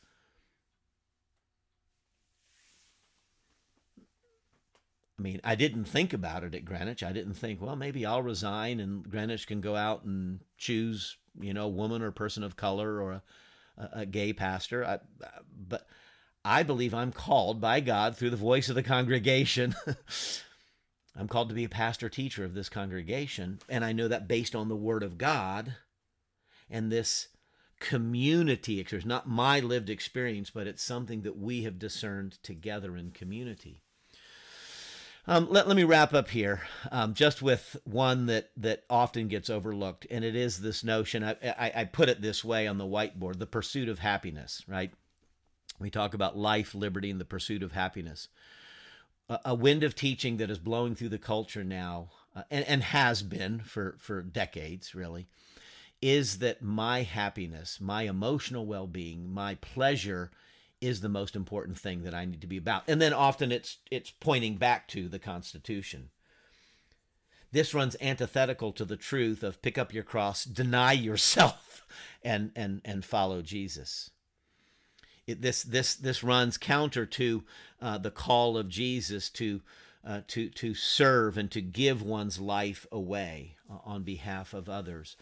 I 5.19 5.21
mean, 5.21 5.39
I 5.43 5.54
didn't 5.54 5.86
think 5.86 6.13
about 6.13 6.43
it 6.43 6.56
at 6.56 6.65
Greenwich. 6.65 7.04
I 7.04 7.12
didn't 7.12 7.36
think, 7.36 7.62
well, 7.62 7.76
maybe 7.76 8.08
I'll 8.08 8.24
resign 8.24 8.80
and 8.80 9.08
Greenwich 9.08 9.45
can 9.45 9.62
go 9.62 9.76
out 9.76 10.04
and 10.04 10.39
choose, 10.58 11.15
you 11.39 11.54
know, 11.54 11.65
a 11.65 11.69
woman 11.69 12.02
or 12.02 12.10
person 12.10 12.41
of 12.41 12.56
color 12.56 13.00
or 13.00 13.12
a, 13.12 13.89
a, 13.93 14.06
gay 14.08 14.34
pastor. 14.34 14.84
I, 14.84 14.97
but 15.56 15.86
I 16.44 16.64
believe 16.64 16.94
I'm 16.94 17.12
called 17.12 17.62
by 17.62 17.80
God 17.80 18.18
through 18.18 18.32
the 18.32 18.38
voice 18.38 18.70
of 18.70 18.76
the 18.76 18.84
congregation. 18.84 19.76
I'm 21.16 21.28
called 21.28 21.50
to 21.50 21.56
be 21.56 21.66
a 21.66 21.70
pastor 21.70 22.10
teacher 22.10 22.44
of 22.44 22.54
this 22.54 22.70
congregation. 22.70 23.60
And 23.70 23.86
I 23.86 23.92
know 23.92 24.08
that 24.08 24.28
based 24.28 24.56
on 24.56 24.70
the 24.70 24.76
word 24.76 25.04
of 25.04 25.18
God 25.18 25.76
and 26.70 26.92
this 26.92 27.28
community 27.80 28.80
experience, 28.80 29.06
not 29.06 29.28
my 29.28 29.60
lived 29.60 29.90
experience, 29.90 30.50
but 30.50 30.68
it's 30.68 30.84
something 30.84 31.24
that 31.24 31.38
we 31.38 31.64
have 31.64 31.80
discerned 31.80 32.42
together 32.44 32.96
in 32.96 33.12
community. 33.12 33.82
Um, 35.28 35.48
let, 35.50 35.68
let 35.68 35.78
me 35.78 35.84
wrap 35.84 36.14
up 36.14 36.30
here 36.30 36.62
um, 36.92 37.14
just 37.14 37.42
with 37.42 37.78
one 37.84 38.26
that, 38.26 38.50
that 38.58 38.84
often 38.90 39.28
gets 39.28 39.50
overlooked, 39.50 40.08
and 40.10 40.26
it 40.26 40.36
is 40.36 40.62
this 40.62 40.84
notion. 40.84 41.24
I, 41.24 41.36
I, 41.44 41.72
I 41.76 41.86
put 41.86 42.10
it 42.10 42.22
this 42.22 42.44
way 42.44 42.66
on 42.66 42.80
the 42.80 42.86
whiteboard 42.86 43.38
the 43.38 43.46
pursuit 43.46 43.88
of 43.88 44.00
happiness, 44.00 44.64
right? 44.68 44.92
We 45.82 45.89
talk 45.89 46.13
about 46.13 46.38
life, 46.38 46.76
liberty, 46.76 47.10
and 47.10 47.20
the 47.20 47.26
pursuit 47.26 47.63
of 47.63 47.72
happiness. 47.72 48.28
A, 49.28 49.39
a 49.46 49.56
wind 49.56 49.84
of 49.84 49.96
teaching 49.96 50.38
that 50.38 50.52
is 50.52 50.60
blowing 50.60 50.96
through 50.96 51.10
the 51.10 51.17
culture 51.17 51.63
now, 51.63 52.12
uh, 52.36 52.44
and, 52.52 52.65
and 52.65 52.84
has 52.84 53.24
been 53.24 53.60
for, 53.60 53.96
for 54.00 54.22
decades, 54.22 54.94
really, 54.94 55.28
is 56.02 56.39
that 56.39 56.62
my 56.62 57.04
happiness, 57.04 57.80
my 57.82 58.04
emotional 58.04 58.65
well 58.65 58.88
being, 58.88 59.32
my 59.32 59.56
pleasure 59.56 60.32
is 60.80 61.02
the 61.02 61.10
most 61.10 61.36
important 61.36 61.78
thing 61.78 62.04
that 62.04 62.15
I 62.15 62.26
need 62.26 62.41
to 62.41 62.48
be 62.48 62.58
about. 62.58 62.84
And 62.88 63.02
then 63.02 63.13
often 63.13 63.52
it's 63.52 63.78
it's 63.91 64.12
pointing 64.12 64.56
back 64.56 64.88
to 64.89 65.08
the 65.08 65.20
Constitution. 65.20 66.10
This 67.52 67.74
runs 67.74 67.96
antithetical 68.02 68.72
to 68.74 68.86
the 68.86 68.98
truth 68.98 69.44
of 69.44 69.62
pick 69.62 69.78
up 69.78 69.94
your 69.94 70.04
cross, 70.04 70.44
deny 70.44 70.94
yourself, 70.94 71.86
and 72.24 72.52
and 72.56 72.82
and 72.84 73.06
follow 73.06 73.41
Jesus 73.41 74.10
this 75.34 75.63
this 75.63 75.96
this 75.96 76.24
runs 76.24 76.58
counter 76.58 77.06
to 77.06 77.44
uh, 77.82 77.98
the 77.98 78.12
call 78.12 78.58
of 78.58 78.70
Jesus 78.70 79.30
to 79.32 79.62
uh, 80.06 80.22
to 80.28 80.50
to 80.50 80.74
serve 80.74 81.38
and 81.38 81.52
to 81.52 81.62
give 81.62 82.02
one's 82.02 82.39
life 82.39 82.88
away 82.91 83.56
on 83.86 84.04
behalf 84.04 84.54
of 84.54 84.70
others. 84.70 85.16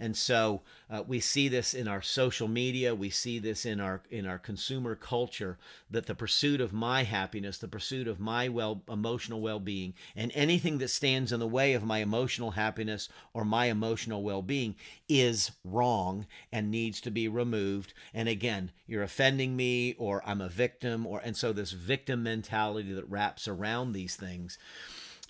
And 0.00 0.16
so 0.16 0.62
uh, 0.88 1.02
we 1.06 1.18
see 1.18 1.48
this 1.48 1.74
in 1.74 1.88
our 1.88 2.02
social 2.02 2.46
media, 2.46 2.94
we 2.94 3.10
see 3.10 3.40
this 3.40 3.66
in 3.66 3.80
our 3.80 4.02
in 4.10 4.26
our 4.26 4.38
consumer 4.38 4.94
culture 4.94 5.58
that 5.90 6.06
the 6.06 6.14
pursuit 6.14 6.60
of 6.60 6.72
my 6.72 7.02
happiness, 7.02 7.58
the 7.58 7.66
pursuit 7.66 8.06
of 8.06 8.20
my 8.20 8.48
well 8.48 8.82
emotional 8.88 9.40
well-being, 9.40 9.94
and 10.14 10.30
anything 10.34 10.78
that 10.78 10.88
stands 10.88 11.32
in 11.32 11.40
the 11.40 11.48
way 11.48 11.72
of 11.72 11.82
my 11.82 11.98
emotional 11.98 12.52
happiness 12.52 13.08
or 13.34 13.44
my 13.44 13.66
emotional 13.66 14.22
well-being 14.22 14.76
is 15.08 15.50
wrong 15.64 16.26
and 16.52 16.70
needs 16.70 17.00
to 17.00 17.10
be 17.10 17.26
removed. 17.26 17.92
And 18.14 18.28
again, 18.28 18.70
you're 18.86 19.02
offending 19.02 19.56
me 19.56 19.94
or 19.98 20.22
I'm 20.24 20.40
a 20.40 20.48
victim 20.48 21.06
or 21.06 21.20
and 21.24 21.36
so 21.36 21.52
this 21.52 21.72
victim 21.72 22.22
mentality 22.22 22.92
that 22.92 23.10
wraps 23.10 23.48
around 23.48 23.92
these 23.92 24.14
things 24.14 24.58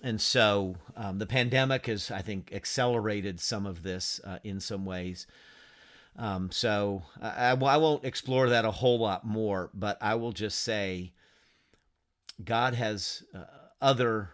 and 0.01 0.21
so 0.21 0.75
um, 0.95 1.19
the 1.19 1.25
pandemic 1.25 1.87
has, 1.87 2.09
I 2.09 2.21
think, 2.21 2.51
accelerated 2.53 3.39
some 3.39 3.65
of 3.65 3.83
this 3.83 4.21
uh, 4.23 4.39
in 4.43 4.59
some 4.59 4.85
ways. 4.85 5.27
Um, 6.17 6.51
so 6.51 7.03
I, 7.21 7.51
I, 7.51 7.77
won't 7.77 8.03
explore 8.03 8.49
that 8.49 8.65
a 8.65 8.71
whole 8.71 8.99
lot 8.99 9.25
more, 9.25 9.69
but 9.73 9.97
I 10.01 10.15
will 10.15 10.33
just 10.33 10.59
say 10.59 11.13
God 12.43 12.73
has 12.73 13.23
uh, 13.33 13.43
other 13.81 14.31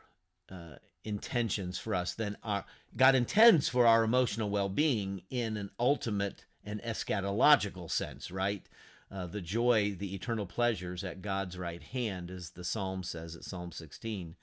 uh, 0.49 0.75
intentions 1.03 1.77
for 1.77 1.93
us 1.93 2.15
than 2.15 2.37
our 2.43 2.65
God 2.97 3.13
intends 3.13 3.69
for 3.69 3.85
our 3.85 4.03
emotional 4.03 4.49
well-being 4.49 5.21
in 5.29 5.57
an 5.57 5.69
ultimate 5.79 6.45
and 6.63 6.81
eschatological 6.81 7.91
sense, 7.91 8.31
right? 8.31 8.67
Uh, 9.11 9.27
the 9.27 9.41
joy, 9.41 9.95
the 9.97 10.15
eternal 10.15 10.47
pleasures 10.47 11.03
at 11.03 11.21
God's 11.21 11.57
right 11.57 11.83
hand, 11.83 12.31
as 12.31 12.51
the 12.51 12.63
Psalm 12.63 13.03
says 13.03 13.35
at 13.35 13.43
Psalm 13.43 13.71
16. 13.71 14.35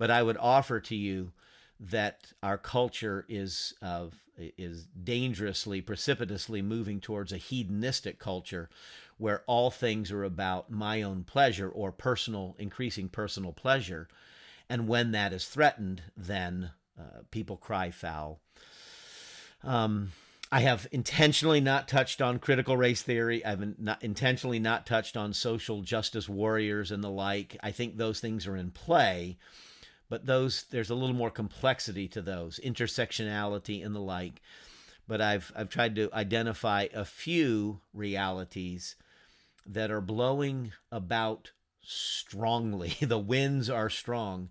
But 0.00 0.10
I 0.10 0.22
would 0.22 0.38
offer 0.38 0.80
to 0.80 0.96
you 0.96 1.32
that 1.78 2.32
our 2.42 2.56
culture 2.56 3.26
is 3.28 3.74
is 4.56 4.86
dangerously, 4.86 5.82
precipitously 5.82 6.62
moving 6.62 7.00
towards 7.00 7.32
a 7.32 7.36
hedonistic 7.36 8.18
culture 8.18 8.70
where 9.18 9.42
all 9.46 9.70
things 9.70 10.10
are 10.10 10.24
about 10.24 10.70
my 10.70 11.02
own 11.02 11.22
pleasure 11.24 11.68
or 11.68 11.92
personal, 11.92 12.56
increasing 12.58 13.10
personal 13.10 13.52
pleasure. 13.52 14.08
And 14.70 14.88
when 14.88 15.10
that 15.10 15.34
is 15.34 15.46
threatened, 15.46 16.00
then 16.16 16.70
uh, 16.98 17.20
people 17.30 17.58
cry 17.58 17.90
foul. 17.90 18.40
Um, 19.62 20.12
I 20.50 20.60
have 20.60 20.88
intentionally 20.90 21.60
not 21.60 21.88
touched 21.88 22.22
on 22.22 22.38
critical 22.38 22.78
race 22.78 23.02
theory. 23.02 23.44
I've 23.44 23.78
not, 23.78 24.02
intentionally 24.02 24.60
not 24.60 24.86
touched 24.86 25.18
on 25.18 25.34
social 25.34 25.82
justice 25.82 26.26
warriors 26.26 26.90
and 26.90 27.04
the 27.04 27.10
like. 27.10 27.58
I 27.62 27.70
think 27.70 27.98
those 27.98 28.20
things 28.20 28.46
are 28.46 28.56
in 28.56 28.70
play 28.70 29.36
but 30.10 30.26
those 30.26 30.64
there's 30.64 30.90
a 30.90 30.94
little 30.94 31.14
more 31.14 31.30
complexity 31.30 32.06
to 32.08 32.20
those 32.20 32.60
intersectionality 32.62 33.82
and 33.82 33.94
the 33.94 34.00
like. 34.00 34.42
But 35.08 35.22
i've 35.22 35.50
i've 35.56 35.70
tried 35.70 35.96
to 35.96 36.10
identify 36.12 36.88
a 36.92 37.06
few 37.06 37.80
realities 37.94 38.96
that 39.64 39.90
are 39.90 40.02
blowing 40.02 40.72
about 40.92 41.52
strongly. 41.80 42.96
The 43.00 43.18
winds 43.18 43.70
are 43.70 43.88
strong 43.88 44.50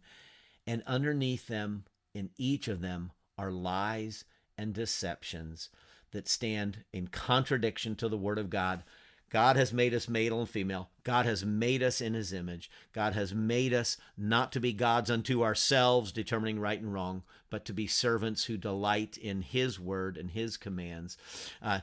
and 0.65 0.82
underneath 0.88 1.48
them 1.48 1.84
in 2.15 2.32
each 2.38 2.67
of 2.67 2.82
them 2.82 3.12
are 3.38 3.52
lies 3.52 4.26
and 4.58 4.74
deceptions 4.74 5.69
that 6.12 6.28
stand 6.28 6.84
in 6.91 7.08
contradiction 7.08 7.95
to 7.95 8.10
the 8.10 8.17
word 8.17 8.39
of 8.39 8.50
god 8.50 8.84
God 9.30 9.56
has 9.56 9.72
made 9.72 9.94
us 9.94 10.08
male 10.08 10.39
and 10.39 10.50
female. 10.50 10.89
God 11.04 11.26
has 11.26 11.46
made 11.46 11.84
us 11.84 12.02
in 12.02 12.13
his 12.13 12.34
image. 12.34 12.70
God 12.94 13.13
has 13.13 13.34
made 13.34 13.74
us 13.74 13.98
not 14.18 14.52
to 14.54 14.60
be 14.60 14.74
gods 14.74 15.12
unto 15.12 15.44
ourselves, 15.44 16.12
determining 16.12 16.60
right 16.60 16.80
and 16.80 16.94
wrong, 16.94 17.24
but 17.50 17.65
to 17.65 17.74
be 17.74 17.88
servants 17.88 18.46
who 18.46 18.58
delight 18.58 19.18
in 19.18 19.42
his 19.42 19.80
word 19.80 20.18
and 20.18 20.32
his 20.32 20.58
commands. 20.58 21.18
Uh, 21.62 21.80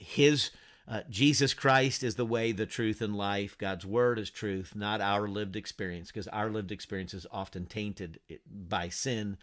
his 0.00 0.50
uh, 0.88 1.00
Jesus 1.10 1.52
Christ 1.52 2.04
is 2.04 2.14
the 2.14 2.24
way, 2.24 2.52
the 2.52 2.66
truth, 2.66 3.00
and 3.00 3.16
life. 3.16 3.58
God's 3.58 3.84
word 3.84 4.18
is 4.18 4.30
truth, 4.30 4.74
not 4.76 5.00
our 5.00 5.26
lived 5.26 5.56
experience, 5.56 6.12
because 6.12 6.28
our 6.28 6.48
lived 6.48 6.70
experience 6.70 7.12
is 7.12 7.26
often 7.32 7.66
tainted 7.66 8.20
by 8.46 8.88
sin 8.88 9.36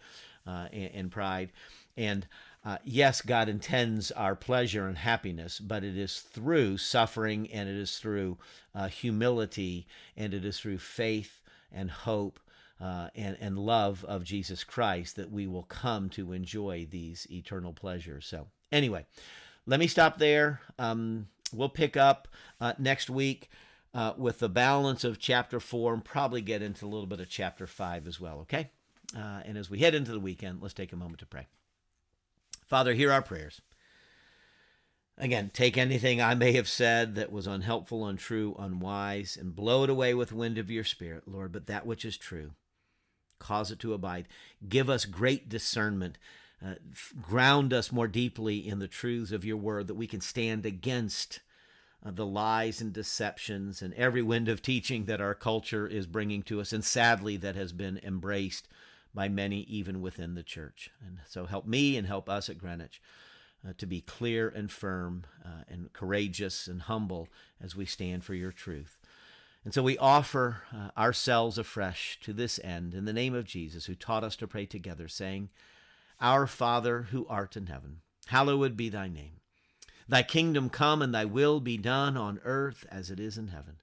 uh, 0.46 0.68
and, 0.72 0.90
and 0.94 1.10
pride. 1.10 1.52
And 1.96 2.26
uh, 2.64 2.78
yes, 2.82 3.20
God 3.20 3.48
intends 3.48 4.10
our 4.12 4.34
pleasure 4.34 4.86
and 4.86 4.96
happiness, 4.96 5.58
but 5.58 5.84
it 5.84 5.98
is 5.98 6.20
through 6.20 6.78
suffering 6.78 7.50
and 7.52 7.68
it 7.68 7.76
is 7.76 7.98
through 7.98 8.38
uh, 8.74 8.88
humility 8.88 9.86
and 10.16 10.32
it 10.32 10.44
is 10.46 10.58
through 10.58 10.78
faith 10.78 11.42
and 11.70 11.90
hope 11.90 12.40
uh, 12.80 13.08
and, 13.14 13.36
and 13.38 13.58
love 13.58 14.02
of 14.08 14.24
Jesus 14.24 14.64
Christ 14.64 15.16
that 15.16 15.30
we 15.30 15.46
will 15.46 15.64
come 15.64 16.08
to 16.10 16.32
enjoy 16.32 16.86
these 16.90 17.26
eternal 17.30 17.74
pleasures. 17.74 18.24
So, 18.24 18.46
anyway, 18.72 19.04
let 19.66 19.78
me 19.78 19.86
stop 19.86 20.18
there. 20.18 20.60
Um, 20.78 21.28
we'll 21.52 21.68
pick 21.68 21.96
up 21.96 22.28
uh, 22.60 22.74
next 22.78 23.10
week. 23.10 23.50
Uh, 23.96 24.12
with 24.16 24.40
the 24.40 24.48
balance 24.48 25.04
of 25.04 25.20
chapter 25.20 25.60
four, 25.60 25.94
and 25.94 26.04
probably 26.04 26.40
get 26.40 26.60
into 26.60 26.84
a 26.84 26.88
little 26.88 27.06
bit 27.06 27.20
of 27.20 27.28
chapter 27.28 27.64
five 27.64 28.08
as 28.08 28.18
well, 28.18 28.40
okay? 28.40 28.68
Uh, 29.16 29.40
and 29.44 29.56
as 29.56 29.70
we 29.70 29.78
head 29.78 29.94
into 29.94 30.10
the 30.10 30.18
weekend, 30.18 30.60
let's 30.60 30.74
take 30.74 30.92
a 30.92 30.96
moment 30.96 31.20
to 31.20 31.26
pray. 31.26 31.46
Father, 32.66 32.94
hear 32.94 33.12
our 33.12 33.22
prayers. 33.22 33.60
Again, 35.16 35.50
take 35.52 35.78
anything 35.78 36.20
I 36.20 36.34
may 36.34 36.52
have 36.52 36.68
said 36.68 37.14
that 37.14 37.30
was 37.30 37.46
unhelpful, 37.46 38.04
untrue, 38.04 38.56
unwise, 38.58 39.36
and 39.40 39.54
blow 39.54 39.84
it 39.84 39.90
away 39.90 40.12
with 40.12 40.32
wind 40.32 40.58
of 40.58 40.70
your 40.70 40.82
spirit, 40.82 41.28
Lord, 41.28 41.52
but 41.52 41.66
that 41.66 41.86
which 41.86 42.04
is 42.04 42.16
true, 42.16 42.52
cause 43.38 43.70
it 43.70 43.78
to 43.80 43.94
abide. 43.94 44.26
Give 44.68 44.90
us 44.90 45.04
great 45.04 45.48
discernment. 45.48 46.18
Uh, 46.64 46.74
ground 47.20 47.72
us 47.72 47.92
more 47.92 48.08
deeply 48.08 48.66
in 48.66 48.78
the 48.78 48.88
truths 48.88 49.30
of 49.30 49.44
your 49.44 49.56
word 49.56 49.86
that 49.86 49.94
we 49.94 50.06
can 50.06 50.20
stand 50.20 50.64
against 50.64 51.40
uh, 52.04 52.10
the 52.10 52.26
lies 52.26 52.80
and 52.80 52.92
deceptions 52.92 53.82
and 53.82 53.92
every 53.94 54.22
wind 54.22 54.48
of 54.48 54.62
teaching 54.62 55.04
that 55.04 55.20
our 55.20 55.34
culture 55.34 55.86
is 55.86 56.06
bringing 56.06 56.42
to 56.42 56.60
us, 56.60 56.72
and 56.72 56.84
sadly, 56.84 57.36
that 57.36 57.54
has 57.54 57.72
been 57.72 58.00
embraced 58.02 58.66
by 59.14 59.28
many 59.28 59.60
even 59.60 60.00
within 60.00 60.34
the 60.34 60.42
church. 60.42 60.90
And 61.04 61.18
so 61.28 61.46
help 61.46 61.66
me 61.66 61.96
and 61.96 62.06
help 62.06 62.28
us 62.28 62.48
at 62.48 62.58
Greenwich 62.58 63.00
uh, 63.66 63.72
to 63.78 63.86
be 63.86 64.00
clear 64.00 64.48
and 64.48 64.70
firm 64.70 65.24
uh, 65.44 65.62
and 65.68 65.92
courageous 65.92 66.66
and 66.66 66.82
humble 66.82 67.28
as 67.62 67.76
we 67.76 67.86
stand 67.86 68.24
for 68.24 68.34
your 68.34 68.52
truth. 68.52 68.98
And 69.64 69.72
so 69.72 69.82
we 69.82 69.96
offer 69.96 70.62
uh, 70.74 70.90
ourselves 70.98 71.56
afresh 71.56 72.18
to 72.20 72.32
this 72.32 72.60
end 72.62 72.92
in 72.92 73.06
the 73.06 73.14
name 73.14 73.34
of 73.34 73.46
Jesus, 73.46 73.86
who 73.86 73.94
taught 73.94 74.24
us 74.24 74.36
to 74.36 74.46
pray 74.46 74.66
together, 74.66 75.08
saying, 75.08 75.48
Our 76.20 76.46
Father 76.46 77.06
who 77.10 77.26
art 77.28 77.56
in 77.56 77.66
heaven, 77.66 78.00
hallowed 78.26 78.76
be 78.76 78.90
thy 78.90 79.08
name. 79.08 79.40
Thy 80.06 80.22
kingdom 80.22 80.68
come 80.68 81.00
and 81.00 81.14
thy 81.14 81.24
will 81.24 81.60
be 81.60 81.78
done 81.78 82.16
on 82.16 82.40
earth 82.44 82.84
as 82.90 83.10
it 83.10 83.18
is 83.18 83.38
in 83.38 83.48
heaven. 83.48 83.76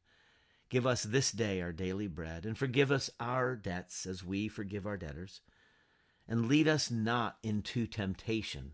Give 0.71 0.87
us 0.87 1.03
this 1.03 1.33
day 1.33 1.61
our 1.61 1.73
daily 1.73 2.07
bread, 2.07 2.45
and 2.45 2.57
forgive 2.57 2.93
us 2.93 3.09
our 3.19 3.57
debts 3.57 4.05
as 4.05 4.23
we 4.23 4.47
forgive 4.47 4.87
our 4.87 4.95
debtors. 4.95 5.41
And 6.29 6.47
lead 6.47 6.65
us 6.65 6.89
not 6.89 7.35
into 7.43 7.85
temptation, 7.85 8.71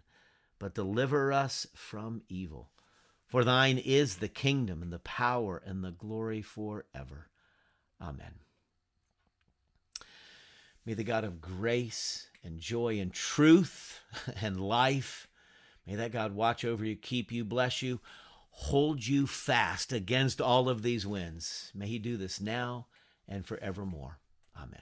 but 0.60 0.76
deliver 0.76 1.34
us 1.34 1.66
from 1.74 2.22
evil. 2.30 2.70
For 3.26 3.44
thine 3.44 3.80
is 3.80 4.18
the 4.18 4.28
kingdom, 4.28 4.84
and 4.84 4.94
the 4.94 5.00
power, 5.00 5.60
and 5.66 5.84
the 5.84 5.90
glory 5.90 6.44
forever. 6.44 7.30
Amen. 8.00 8.36
May 10.86 10.94
the 10.94 11.04
God 11.04 11.24
of 11.24 11.42
grace 11.42 12.28
and 12.44 12.60
joy 12.60 13.00
and 13.00 13.12
truth 13.12 14.02
and 14.42 14.62
life, 14.62 15.28
may 15.88 15.96
that 15.96 16.12
God 16.12 16.36
watch 16.36 16.64
over 16.64 16.86
you, 16.86 16.96
keep 16.96 17.32
you, 17.32 17.44
bless 17.44 17.82
you 17.82 18.00
hold 18.60 19.06
you 19.06 19.28
fast 19.28 19.94
against 19.94 20.42
all 20.42 20.68
of 20.68 20.82
these 20.82 21.06
winds. 21.06 21.72
May 21.76 21.88
he 21.88 22.00
do 22.00 22.18
this 22.18 22.42
now 22.42 22.88
and 23.28 23.46
forevermore. 23.46 24.20
Amen. 24.58 24.82